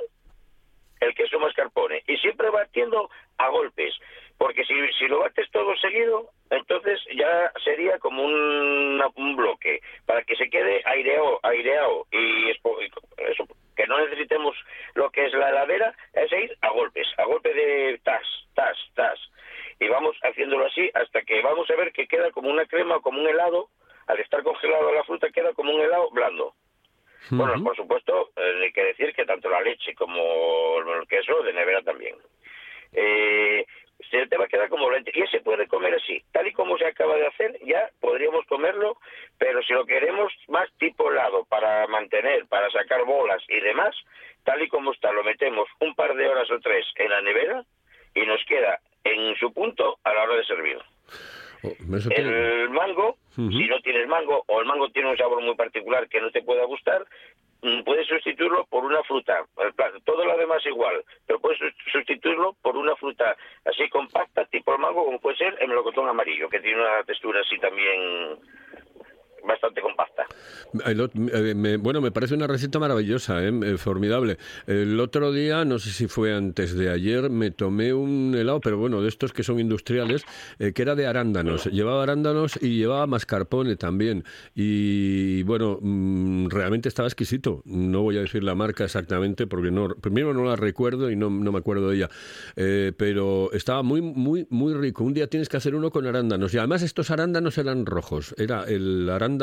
el 1.01 1.14
queso 1.14 1.38
mascarpone. 1.38 2.03
Y 2.07 2.16
siempre 2.19 2.49
batiendo 2.51 3.11
a 3.38 3.49
golpes, 3.49 3.92
porque 4.38 4.64
si, 4.64 4.75
si 4.99 5.09
lo 5.09 5.19
bates 5.21 5.51
todo 5.51 5.77
seguido, 5.77 6.31
entonces 6.51 7.01
ya 7.14 7.53
sería 7.64 7.99
como 7.99 8.23
un, 8.23 9.03
un 9.16 9.37
bloque, 9.37 9.81
para 10.07 10.23
que 10.23 10.37
se 10.37 10.49
quede 10.49 10.81
aireado, 10.85 11.40
aireado 11.42 12.07
y 12.12 12.51
espo- 12.51 12.79
y 12.83 12.90
eso, 13.31 13.47
que 13.77 13.87
no 13.87 13.99
necesitemos 14.01 14.57
lo 14.95 15.11
que 15.11 15.27
es 15.27 15.33
la 15.35 15.51
heladera, 15.51 15.95
es 16.15 16.33
ir 16.33 16.57
a 16.62 16.71
golpes, 16.71 17.07
a 17.19 17.25
golpe 17.25 17.53
de 17.53 18.01
tas, 18.03 18.27
tas, 18.55 18.77
tas. 18.95 19.19
Y 19.79 19.89
vamos 19.89 20.17
haciéndolo 20.23 20.67
así 20.67 20.91
hasta 20.95 21.23
que 21.23 21.43
vamos 21.43 21.71
a 21.71 21.77
ver 21.77 21.93
que 21.93 22.09
queda 22.09 22.31
como 22.31 22.49
una 22.49 22.67
crema 22.67 22.97
o 22.97 23.03
como 23.03 23.21
un 23.21 23.29
helado, 23.29 23.69
al 24.07 24.19
estar 24.21 24.43
congelado 24.43 24.93
la 24.93 25.05
fruta 25.05 25.31
queda 25.31 25.53
como 25.53 25.73
un 25.73 25.83
helado 25.83 26.11
blando. 26.11 26.55
Bueno, 27.31 27.62
por 27.62 27.75
supuesto, 27.75 28.31
eh, 28.37 28.61
hay 28.62 28.73
que 28.73 28.85
decir 28.85 29.12
que 29.12 29.25
tanto 29.25 29.51
la 29.51 29.61
leche 29.61 29.95
como 29.95 30.79
el 30.79 31.09
queso 31.09 31.43
de 31.43 31.53
nevera 31.53 31.83
también. 31.83 32.15
Eh, 32.93 33.67
se 34.11 34.27
te 34.27 34.37
va 34.37 34.45
a 34.45 34.49
quedar 34.49 34.69
como 34.69 34.87
blando. 34.87 35.11
Y 35.15 35.27
se 35.29 35.41
puede 35.41 35.67
comer 35.67 35.95
así, 35.95 36.23
tal 36.33 36.47
y 36.47 36.53
como 36.53 36.77
se 36.79 36.87
acaba 36.87 37.17
de 37.17 37.27
hacer, 37.27 37.59
ya 37.65 37.91
podríamos 38.01 38.45
comerlo, 38.47 38.99
pero 39.39 39.63
si 39.63 39.73
lo 39.73 39.87
queremos 39.87 40.33
más 40.49 40.69
tipo 40.79 41.11
helado, 41.11 41.45
para 41.45 41.87
mantener, 41.87 42.47
para 42.47 42.71
sacar 42.71 43.05
bolas 43.05 43.43
y 43.49 43.61
demás, 43.61 43.95
tal 44.45 44.63
y 44.63 44.69
como 44.69 44.93
está, 44.93 45.13
lo 45.13 45.25
metemos 45.25 45.69
un 45.81 45.95
par 45.95 46.15
de 46.15 46.29
horas 46.29 46.51
o 46.51 46.61
tres 46.61 46.87
en 46.97 47.11
la 47.11 47.21
nevera 47.21 47.65
y 48.15 48.27
nos 48.27 48.43
queda 48.45 48.81
en 49.05 49.37
su 49.37 49.53
punto 49.53 49.99
a 50.05 50.15
la 50.15 50.23
hora 50.25 50.37
de 50.37 50.45
servir. 50.45 50.79
Oh, 51.63 51.73
El 52.11 52.69
mango, 52.71 53.17
si 53.35 53.67
no 53.67 53.81
tienes 53.81 54.07
mango 54.09 54.45
o 54.47 54.61
el 54.61 54.67
mango 54.67 54.91
tiene 54.91 55.11
un 55.11 55.17
sabor 55.17 55.43
muy 55.43 55.55
particular 55.55 56.09
que 56.09 56.21
no 56.21 56.31
te 56.31 56.43
pueda 56.43 56.65
gustar, 56.65 57.05
puedes 57.85 58.07
sustituirlo 58.07 58.64
por 58.66 58.85
una 58.85 59.03
fruta. 59.05 59.45
Todo 60.05 60.25
lo 60.25 60.37
demás 60.37 60.64
igual, 60.66 61.03
pero 61.27 61.40
puedes 61.40 61.59
sus- 61.59 61.75
sustituirlo 61.92 62.55
por 62.62 62.77
una 62.77 62.95
fruta 62.97 63.37
así 63.64 63.88
compacta, 63.88 64.45
tipo 64.47 64.73
el 64.73 64.79
mango, 64.81 65.05
como 65.05 65.21
puede 65.21 65.37
ser 65.37 65.57
el 65.61 65.69
melocotón 65.69 66.09
amarillo, 66.09 66.49
que 66.49 66.61
tiene 66.61 66.81
una 66.81 67.03
textura 67.05 67.40
así 67.40 67.59
también 67.59 68.38
bastante 69.47 69.81
compacta. 69.81 70.25
Eh, 70.85 71.55
me- 71.55 71.77
bueno, 71.77 72.01
me 72.01 72.11
parece 72.11 72.35
una 72.35 72.47
receta 72.47 72.79
maravillosa, 72.79 73.43
¿eh? 73.43 73.53
Eh, 73.63 73.77
formidable. 73.79 74.37
El 74.67 74.99
otro 75.01 75.33
día, 75.33 75.65
no 75.65 75.79
sé 75.79 75.91
si 75.91 76.09
fue 76.09 76.35
antes 76.35 76.75
de 76.77 76.91
ayer, 76.91 77.31
me 77.31 77.51
tomé 77.51 77.95
un 77.95 78.35
helado, 78.37 78.61
pero 78.61 78.77
bueno, 78.79 79.01
de 79.01 79.09
estos 79.09 79.33
que 79.33 79.43
son 79.43 79.61
industriales, 79.61 80.25
que 80.59 80.83
era 80.83 80.95
de 80.95 81.07
arándanos. 81.07 81.67
Llevaba 81.67 82.03
arándanos 82.03 82.59
y 82.61 82.77
llevaba 82.77 83.07
mascarpone 83.07 83.77
también. 83.77 84.25
Y 84.55 85.43
bueno, 85.45 85.79
mm, 85.81 86.49
realmente 86.49 86.89
estaba 86.89 87.09
exquisito. 87.09 87.63
No 87.65 88.03
voy 88.03 88.19
a 88.19 88.23
decir 88.23 88.43
la 88.43 88.55
marca 88.55 88.85
exactamente 88.85 89.47
porque 89.47 89.71
no, 89.71 89.89
primero 89.89 90.35
no 90.35 90.45
la 90.45 90.57
recuerdo 90.57 91.11
y 91.11 91.17
no, 91.17 91.31
me 91.31 91.59
acuerdo 91.59 91.91
de 91.91 91.97
ella. 91.97 92.11
Pero 92.55 93.51
estaba 93.53 93.83
muy, 93.83 94.01
muy, 94.03 94.47
muy 94.51 94.75
rico. 94.75 95.05
Un 95.05 95.15
día 95.15 95.29
tienes 95.29 95.49
que 95.49 95.57
hacer 95.57 95.75
uno 95.75 95.91
con 95.91 96.07
arándanos. 96.07 96.53
Y 96.55 96.59
además 96.59 96.83
estos 96.83 97.11
arándanos 97.11 97.59
eran 97.59 97.87
rojos. 97.87 98.35
Era 98.39 98.65
el 98.65 99.09
arándano 99.09 99.36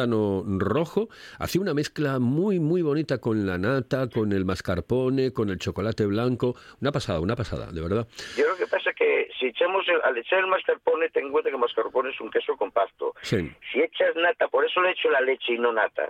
rojo. 0.60 1.10
Hacía 1.40 1.62
una 1.62 1.74
mezcla 1.74 2.20
muy, 2.20 2.60
muy 2.60 2.82
bonita 2.82 3.20
con 3.20 3.46
la 3.46 3.58
nata, 3.58 4.10
con 4.10 4.32
el 4.32 4.46
mascarpone, 4.46 5.32
con 5.34 5.50
el 5.50 5.60
chocolate 5.60 6.06
blanco. 6.06 6.56
Una 6.82 6.92
pasada, 6.92 7.20
una 7.20 7.36
pasada, 7.36 7.72
de 7.72 7.82
verdad. 7.82 8.08
Yo 8.38 8.48
lo 8.48 8.56
que 8.56 8.68
pasa 8.68 8.90
es 8.90 8.96
que 8.96 9.30
si 9.40 9.48
echamos 9.48 9.88
el, 9.88 10.02
al 10.04 10.18
echar 10.18 10.40
el 10.40 10.48
mascarpone, 10.48 11.10
ten 11.10 11.26
en 11.26 11.32
cuenta 11.32 11.50
que 11.50 11.56
el 11.56 11.62
mascarpone 11.62 12.10
es 12.10 12.20
un 12.22 12.30
queso 12.30 12.56
compacto. 12.58 13.14
Sí. 13.22 13.52
Si 13.72 13.82
echas 13.82 14.16
nata, 14.16 14.48
por 14.48 14.66
eso 14.66 14.82
le 14.82 14.92
echo 14.92 15.10
la 15.10 15.22
leche 15.22 15.54
y 15.54 15.58
no 15.58 15.72
nata. 15.72 16.10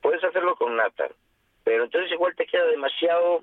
Puedes 0.00 0.22
hacerlo 0.24 0.56
con 0.56 0.76
nata, 0.76 1.08
pero 1.64 1.84
entonces 1.84 2.10
igual 2.12 2.34
te 2.34 2.46
queda 2.46 2.66
demasiado 2.66 3.42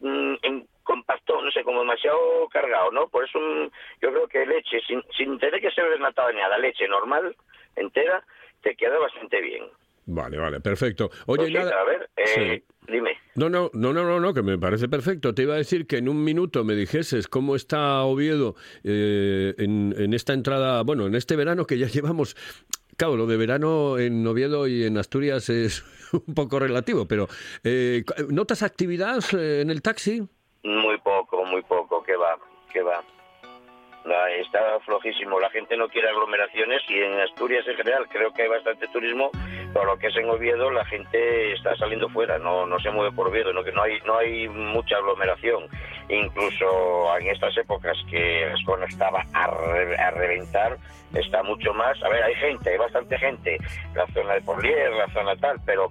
mm, 0.00 0.34
en 0.42 0.68
compacto, 0.86 1.42
no 1.42 1.50
sé, 1.50 1.62
como 1.64 1.80
demasiado 1.80 2.48
cargado, 2.50 2.90
¿no? 2.92 3.08
Por 3.08 3.24
eso 3.24 3.38
mm, 3.38 3.68
yo 4.00 4.10
creo 4.12 4.28
que 4.28 4.46
leche, 4.46 4.78
sin, 4.86 5.02
sin 5.18 5.38
tener 5.38 5.60
que 5.60 5.70
ser 5.72 5.90
desnatada 5.90 6.32
ni 6.32 6.38
nada, 6.38 6.56
leche 6.58 6.88
normal, 6.88 7.36
entera, 7.74 8.24
te 8.62 8.74
queda 8.76 8.98
bastante 8.98 9.40
bien. 9.42 9.64
Vale, 10.08 10.38
vale, 10.38 10.60
perfecto. 10.60 11.10
Oye, 11.26 11.38
Pues 11.38 11.48
sí, 11.48 11.54
nada. 11.54 11.80
a 11.80 11.84
ver, 11.84 12.08
eh, 12.16 12.62
dime. 12.86 13.18
No, 13.34 13.50
no, 13.50 13.70
no, 13.74 13.92
no, 13.92 14.04
no, 14.04 14.20
no, 14.20 14.32
que 14.32 14.42
me 14.42 14.56
parece 14.56 14.88
perfecto. 14.88 15.34
Te 15.34 15.42
iba 15.42 15.54
a 15.54 15.58
decir 15.58 15.88
que 15.88 15.98
en 15.98 16.08
un 16.08 16.22
minuto 16.22 16.62
me 16.62 16.74
dijeses 16.74 17.26
cómo 17.26 17.56
está 17.56 18.04
Oviedo 18.04 18.54
eh, 18.84 19.54
en, 19.58 19.92
en 19.98 20.14
esta 20.14 20.32
entrada, 20.32 20.82
bueno, 20.84 21.06
en 21.08 21.16
este 21.16 21.34
verano 21.34 21.66
que 21.66 21.78
ya 21.78 21.88
llevamos. 21.88 22.36
Claro, 22.96 23.16
lo 23.16 23.26
de 23.26 23.36
verano 23.36 23.98
en 23.98 24.24
Oviedo 24.26 24.68
y 24.68 24.84
en 24.84 24.96
Asturias 24.96 25.48
es 25.50 25.84
un 26.26 26.34
poco 26.34 26.60
relativo, 26.60 27.06
pero 27.08 27.26
eh, 27.64 28.04
¿notas 28.30 28.62
actividad 28.62 29.18
eh, 29.36 29.60
en 29.60 29.70
el 29.70 29.82
taxi? 29.82 30.22
Muy 30.66 30.98
poco, 30.98 31.44
muy 31.44 31.62
poco, 31.62 32.02
que 32.02 32.16
va, 32.16 32.36
que 32.72 32.82
va. 32.82 33.02
Está 34.40 34.78
flojísimo, 34.84 35.40
la 35.40 35.50
gente 35.50 35.76
no 35.76 35.88
quiere 35.88 36.08
aglomeraciones 36.08 36.80
y 36.88 37.00
en 37.02 37.18
Asturias 37.20 37.66
en 37.66 37.76
general 37.76 38.06
creo 38.08 38.32
que 38.32 38.42
hay 38.42 38.48
bastante 38.48 38.86
turismo, 38.88 39.30
pero 39.72 39.84
lo 39.84 39.98
que 39.98 40.06
es 40.08 40.16
en 40.16 40.30
Oviedo 40.30 40.70
la 40.70 40.84
gente 40.84 41.52
está 41.52 41.74
saliendo 41.76 42.08
fuera, 42.10 42.38
no, 42.38 42.66
no 42.66 42.78
se 42.78 42.90
mueve 42.90 43.10
por 43.16 43.26
Oviedo, 43.26 43.52
no, 43.52 43.64
que 43.64 43.72
no 43.72 43.82
hay, 43.82 43.98
no 44.04 44.16
hay 44.18 44.48
mucha 44.48 44.96
aglomeración. 44.96 45.66
Incluso 46.08 47.16
en 47.18 47.26
estas 47.28 47.56
épocas 47.56 47.96
que 48.08 48.44
Ascona 48.44 48.86
estaba 48.86 49.24
a, 49.32 49.46
re- 49.48 49.96
a 49.98 50.10
reventar, 50.12 50.76
está 51.12 51.42
mucho 51.42 51.74
más. 51.74 52.00
A 52.04 52.08
ver, 52.08 52.22
hay 52.22 52.34
gente, 52.36 52.70
hay 52.70 52.78
bastante 52.78 53.18
gente, 53.18 53.58
la 53.94 54.06
zona 54.08 54.34
de 54.34 54.40
Porlier, 54.42 54.92
la 54.92 55.08
zona 55.12 55.34
tal, 55.36 55.58
pero 55.66 55.90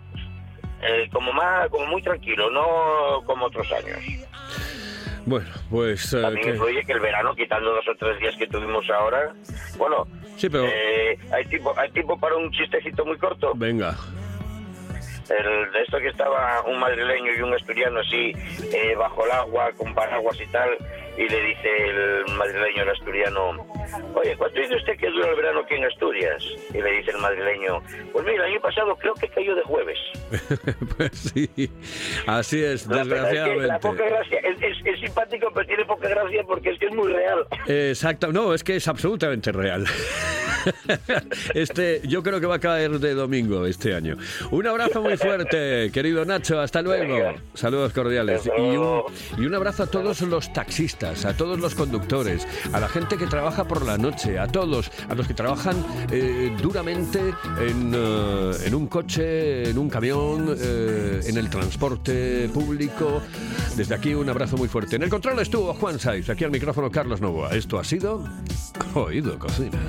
eh, 0.82 1.10
como 1.12 1.34
más, 1.34 1.68
como 1.70 1.86
muy 1.88 2.02
tranquilo, 2.02 2.50
no 2.50 3.22
como 3.26 3.48
otros 3.48 3.70
años. 3.74 4.00
Bueno, 5.26 5.48
pues... 5.70 6.14
eh, 6.14 6.22
También 6.22 6.46
que- 6.46 6.52
influye 6.54 6.84
que 6.86 6.92
el 6.94 7.00
verano, 7.00 7.36
quitando 7.36 7.72
dos 7.74 7.88
o 7.88 7.96
tres 7.96 8.20
días 8.20 8.36
que 8.38 8.48
tuvimos 8.48 8.88
ahora, 8.90 9.34
bueno, 9.78 10.06
Sí, 10.38 10.50
pero... 10.50 10.66
eh, 10.66 11.18
hay 11.32 11.46
tiempo 11.46 11.74
hay 11.78 11.90
tiempo 11.92 12.18
para 12.20 12.36
un 12.36 12.52
chistecito 12.52 13.06
muy 13.06 13.18
corto. 13.18 13.54
Venga. 13.56 13.96
El, 15.30 15.72
de 15.72 15.82
esto 15.82 15.98
que 15.98 16.10
estaba 16.10 16.62
un 16.68 16.78
madrileño 16.80 17.34
y 17.36 17.42
un 17.42 17.52
asturiano 17.56 18.00
así 18.02 18.32
eh, 18.72 18.94
bajo 18.96 19.26
el 19.26 19.32
agua 19.32 19.72
con 19.76 19.92
paraguas 19.96 20.40
y 20.40 20.46
tal, 20.52 20.70
y 21.18 21.30
le 21.30 21.42
dice 21.42 21.70
el 21.90 22.26
madrileño 22.36 22.82
al 22.84 22.90
asturiano, 22.90 23.66
oye, 24.16 24.36
¿cuánto 24.38 24.60
dice 24.60 24.76
usted 24.76 24.98
que 24.98 25.10
dura 25.10 25.30
el 25.30 25.36
verano 25.36 25.60
aquí 25.62 25.76
en 25.76 25.86
Asturias? 25.86 26.44
Y 26.74 26.82
le 26.82 26.92
dice 26.92 27.12
el 27.12 27.18
madrileño, 27.20 27.82
pues 28.12 28.26
mira, 28.26 28.46
el 28.46 28.52
año 28.54 28.62
pasado 28.62 28.96
creo 28.98 29.14
que 29.14 29.28
cayó 29.30 29.56
de 29.56 29.64
jueves. 29.64 29.98
pues 30.98 31.12
sí, 31.34 31.50
así 32.28 32.64
es, 32.64 32.86
La 32.88 33.04
pena 33.04 33.04
es 33.04 33.08
que 33.08 33.14
desgraciadamente. 33.16 33.68
la 33.68 33.80
poca 33.80 34.04
gracia, 34.06 34.40
es, 34.40 34.58
es- 34.62 34.86
es 34.86 35.00
simpático, 35.00 35.50
pero 35.54 35.66
tiene 35.68 35.86
poca 35.86 36.08
gracia 36.10 36.44
porque 36.46 36.70
es 36.72 36.80
que 36.80 36.86
es 36.88 36.94
muy 36.94 37.12
real. 37.12 37.46
Exacto, 37.68 38.32
no, 38.32 38.54
es 38.54 38.64
que 38.64 38.76
es 38.76 38.88
absolutamente 38.88 39.52
real. 39.52 39.86
Este, 41.54 42.02
yo 42.06 42.24
creo 42.24 42.40
que 42.40 42.48
va 42.48 42.56
a 42.56 42.60
caer 42.60 42.92
de 43.00 43.14
domingo 43.14 43.68
este 43.68 43.94
año. 43.94 44.18
Un 44.50 44.66
abrazo 44.66 45.00
muy 45.02 45.16
fuerte, 45.16 45.92
querido 45.94 46.26
Nacho, 46.26 46.60
hasta 46.60 46.82
luego. 46.82 47.36
Saludos 47.54 47.94
cordiales. 47.94 48.48
Y 48.58 48.62
un, 48.76 49.04
y 49.38 49.46
un 49.46 49.54
abrazo 49.54 49.84
a 49.84 49.88
todos 49.88 50.22
los 50.22 50.52
taxistas, 50.54 51.05
a 51.06 51.38
todos 51.38 51.60
los 51.60 51.76
conductores, 51.76 52.48
a 52.74 52.80
la 52.80 52.90
gente 52.90 53.18
que 53.18 53.28
trabaja 53.28 53.66
por 53.66 53.86
la 53.86 53.98
noche, 53.98 54.40
a 54.40 54.48
todos, 54.48 54.92
a 55.08 55.14
los 55.14 55.28
que 55.28 55.34
trabajan 55.34 55.76
eh, 56.12 56.56
duramente 56.62 57.20
en, 57.60 57.94
eh, 57.96 58.52
en 58.66 58.76
un 58.76 58.88
coche, 58.88 59.70
en 59.70 59.78
un 59.78 59.88
camión, 59.90 60.56
eh, 60.58 61.22
en 61.26 61.38
el 61.38 61.50
transporte 61.50 62.50
público. 62.54 63.22
Desde 63.76 63.94
aquí 63.94 64.14
un 64.14 64.30
abrazo 64.30 64.58
muy 64.58 64.68
fuerte. 64.68 64.96
En 64.96 65.04
el 65.04 65.10
control 65.10 65.40
estuvo 65.40 65.74
Juan 65.74 66.00
Saiz, 66.00 66.30
aquí 66.30 66.44
al 66.44 66.52
micrófono 66.52 66.90
Carlos 66.90 67.22
Novoa. 67.22 67.56
Esto 67.56 67.78
ha 67.78 67.84
sido 67.84 68.24
Oído 68.96 69.38
Cocina. 69.38 69.80